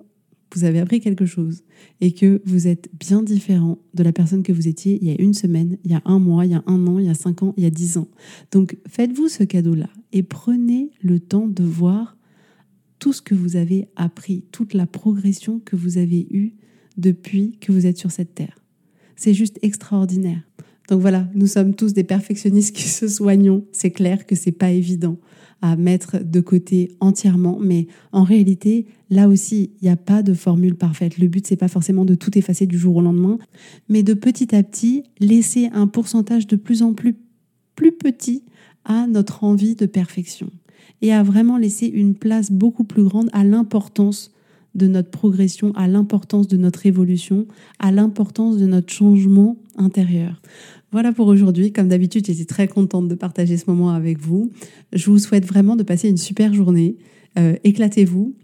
vous 0.55 0.63
avez 0.63 0.79
appris 0.79 0.99
quelque 0.99 1.25
chose 1.25 1.63
et 2.01 2.13
que 2.13 2.41
vous 2.45 2.67
êtes 2.67 2.89
bien 2.97 3.21
différent 3.21 3.77
de 3.93 4.03
la 4.03 4.11
personne 4.11 4.43
que 4.43 4.53
vous 4.53 4.67
étiez 4.67 4.97
il 5.01 5.07
y 5.07 5.11
a 5.11 5.21
une 5.21 5.33
semaine, 5.33 5.77
il 5.83 5.91
y 5.91 5.95
a 5.95 6.01
un 6.05 6.19
mois, 6.19 6.45
il 6.45 6.51
y 6.51 6.55
a 6.55 6.63
un 6.65 6.87
an, 6.87 6.99
il 6.99 7.05
y 7.05 7.09
a 7.09 7.13
cinq 7.13 7.43
ans, 7.43 7.53
il 7.57 7.63
y 7.63 7.67
a 7.67 7.69
dix 7.69 7.97
ans. 7.97 8.07
Donc 8.51 8.77
faites-vous 8.87 9.27
ce 9.27 9.43
cadeau-là 9.43 9.89
et 10.13 10.23
prenez 10.23 10.91
le 11.01 11.19
temps 11.19 11.47
de 11.47 11.63
voir 11.63 12.17
tout 12.99 13.13
ce 13.13 13.21
que 13.21 13.35
vous 13.35 13.55
avez 13.55 13.87
appris, 13.95 14.45
toute 14.51 14.73
la 14.73 14.87
progression 14.87 15.59
que 15.59 15.75
vous 15.75 15.97
avez 15.97 16.27
eue 16.31 16.53
depuis 16.97 17.57
que 17.59 17.71
vous 17.71 17.85
êtes 17.85 17.97
sur 17.97 18.11
cette 18.11 18.33
terre. 18.33 18.57
C'est 19.15 19.33
juste 19.33 19.59
extraordinaire. 19.61 20.41
Donc 20.89 21.01
voilà, 21.01 21.27
nous 21.33 21.47
sommes 21.47 21.73
tous 21.73 21.93
des 21.93 22.03
perfectionnistes 22.03 22.75
qui 22.75 22.87
se 22.87 23.07
soignons. 23.07 23.65
C'est 23.71 23.91
clair 23.91 24.25
que 24.25 24.35
c'est 24.35 24.51
pas 24.51 24.71
évident 24.71 25.17
à 25.61 25.75
mettre 25.75 26.23
de 26.23 26.39
côté 26.41 26.91
entièrement, 26.99 27.57
mais 27.59 27.87
en 28.11 28.23
réalité, 28.23 28.85
là 29.09 29.27
aussi, 29.27 29.71
il 29.81 29.85
n'y 29.85 29.89
a 29.89 29.95
pas 29.95 30.21
de 30.21 30.33
formule 30.33 30.75
parfaite. 30.75 31.17
Le 31.17 31.27
but, 31.27 31.47
c'est 31.47 31.55
pas 31.55 31.69
forcément 31.69 32.05
de 32.05 32.13
tout 32.13 32.37
effacer 32.37 32.67
du 32.67 32.77
jour 32.77 32.97
au 32.97 33.01
lendemain, 33.01 33.39
mais 33.89 34.03
de 34.03 34.13
petit 34.13 34.53
à 34.55 34.61
petit 34.61 35.03
laisser 35.19 35.69
un 35.73 35.87
pourcentage 35.87 36.45
de 36.45 36.55
plus 36.55 36.83
en 36.83 36.93
plus 36.93 37.15
plus 37.75 37.91
petit 37.91 38.43
à 38.85 39.07
notre 39.07 39.43
envie 39.43 39.75
de 39.75 39.85
perfection 39.85 40.49
et 41.01 41.13
à 41.13 41.23
vraiment 41.23 41.57
laisser 41.57 41.87
une 41.87 42.15
place 42.15 42.51
beaucoup 42.51 42.83
plus 42.83 43.03
grande 43.03 43.29
à 43.33 43.43
l'importance 43.43 44.31
de 44.75 44.87
notre 44.87 45.09
progression, 45.09 45.73
à 45.75 45.87
l'importance 45.87 46.47
de 46.47 46.57
notre 46.57 46.85
évolution, 46.85 47.47
à 47.79 47.91
l'importance 47.91 48.57
de 48.57 48.65
notre 48.65 48.91
changement 48.91 49.57
intérieur. 49.77 50.41
Voilà 50.91 51.11
pour 51.11 51.27
aujourd'hui. 51.27 51.71
Comme 51.71 51.87
d'habitude, 51.87 52.25
j'étais 52.25 52.45
très 52.45 52.67
contente 52.67 53.07
de 53.07 53.15
partager 53.15 53.57
ce 53.57 53.69
moment 53.69 53.91
avec 53.91 54.19
vous. 54.19 54.51
Je 54.93 55.09
vous 55.09 55.19
souhaite 55.19 55.45
vraiment 55.45 55.75
de 55.75 55.83
passer 55.83 56.09
une 56.09 56.17
super 56.17 56.53
journée. 56.53 56.97
Euh, 57.37 57.55
éclatez-vous, 57.63 58.35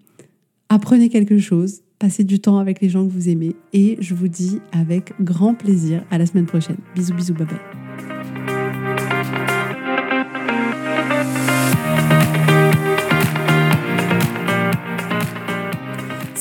apprenez 0.69 1.09
quelque 1.09 1.37
chose, 1.37 1.81
passez 1.99 2.23
du 2.23 2.39
temps 2.39 2.57
avec 2.57 2.81
les 2.81 2.89
gens 2.89 3.05
que 3.05 3.11
vous 3.11 3.29
aimez 3.29 3.55
et 3.73 3.97
je 3.99 4.13
vous 4.13 4.27
dis 4.27 4.59
avec 4.71 5.13
grand 5.21 5.53
plaisir 5.53 6.03
à 6.11 6.17
la 6.17 6.25
semaine 6.25 6.45
prochaine. 6.45 6.77
Bisous, 6.95 7.13
bisous, 7.13 7.33
bye. 7.33 7.80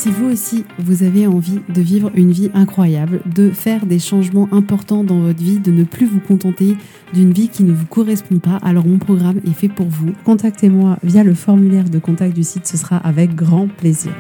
Si 0.01 0.11
vous 0.11 0.31
aussi, 0.31 0.65
vous 0.79 1.03
avez 1.03 1.27
envie 1.27 1.61
de 1.69 1.83
vivre 1.83 2.11
une 2.15 2.33
vie 2.33 2.51
incroyable, 2.55 3.21
de 3.27 3.51
faire 3.51 3.85
des 3.85 3.99
changements 3.99 4.49
importants 4.51 5.05
dans 5.05 5.21
votre 5.21 5.43
vie, 5.43 5.59
de 5.59 5.71
ne 5.71 5.85
plus 5.85 6.07
vous 6.07 6.21
contenter 6.21 6.79
d'une 7.13 7.35
vie 7.35 7.51
qui 7.51 7.65
ne 7.65 7.75
vous 7.75 7.85
correspond 7.85 8.39
pas, 8.39 8.57
alors 8.63 8.87
mon 8.87 8.97
programme 8.97 9.43
est 9.47 9.53
fait 9.53 9.69
pour 9.69 9.89
vous. 9.89 10.13
Contactez-moi 10.25 10.97
via 11.03 11.23
le 11.23 11.35
formulaire 11.35 11.91
de 11.91 11.99
contact 11.99 12.35
du 12.35 12.45
site, 12.45 12.67
ce 12.67 12.79
sera 12.79 12.97
avec 12.97 13.35
grand 13.35 13.69
plaisir. 13.69 14.15